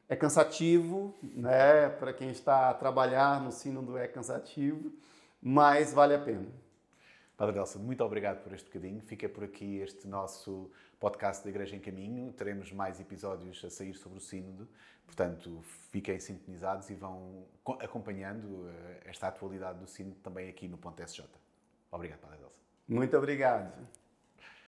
é 0.09 0.14
cansativo, 0.14 1.14
né? 1.22 1.89
Para 1.89 2.12
quem 2.12 2.30
está 2.30 2.70
a 2.70 2.74
trabalhar 2.74 3.41
no 3.41 3.51
sínodo 3.51 3.97
é 3.97 4.07
cansativo, 4.07 4.93
mas 5.41 5.93
vale 5.93 6.14
a 6.14 6.18
pena. 6.18 6.47
Padre 7.37 7.55
Delson, 7.55 7.80
muito 7.80 8.05
obrigado 8.05 8.43
por 8.43 8.53
este 8.53 8.66
bocadinho. 8.66 9.01
Fica 9.01 9.28
por 9.28 9.45
aqui 9.45 9.78
este 9.78 10.07
nosso 10.07 10.70
podcast 11.05 11.44
da 11.44 11.50
Igreja 11.50 11.76
em 11.76 11.80
Caminho. 11.80 12.32
Teremos 12.32 12.72
mais 12.72 12.98
episódios 12.98 13.62
a 13.62 13.68
sair 13.68 13.92
sobre 13.92 14.16
o 14.16 14.20
Sínodo. 14.22 14.66
Portanto, 15.05 15.62
fiquem 15.90 16.18
sintonizados 16.18 16.88
e 16.88 16.94
vão 16.94 17.46
acompanhando 17.78 18.70
eh, 18.70 19.02
esta 19.05 19.28
atualidade 19.28 19.80
do 19.80 19.86
Sínodo 19.86 20.16
também 20.20 20.48
aqui 20.48 20.66
no 20.66 20.78
Ponto 20.78 21.02
SJ. 21.02 21.26
Obrigado, 21.92 22.20
Padre 22.20 22.38
Delson. 22.38 22.55
Muito 22.88 23.18
obrigado. 23.18 23.86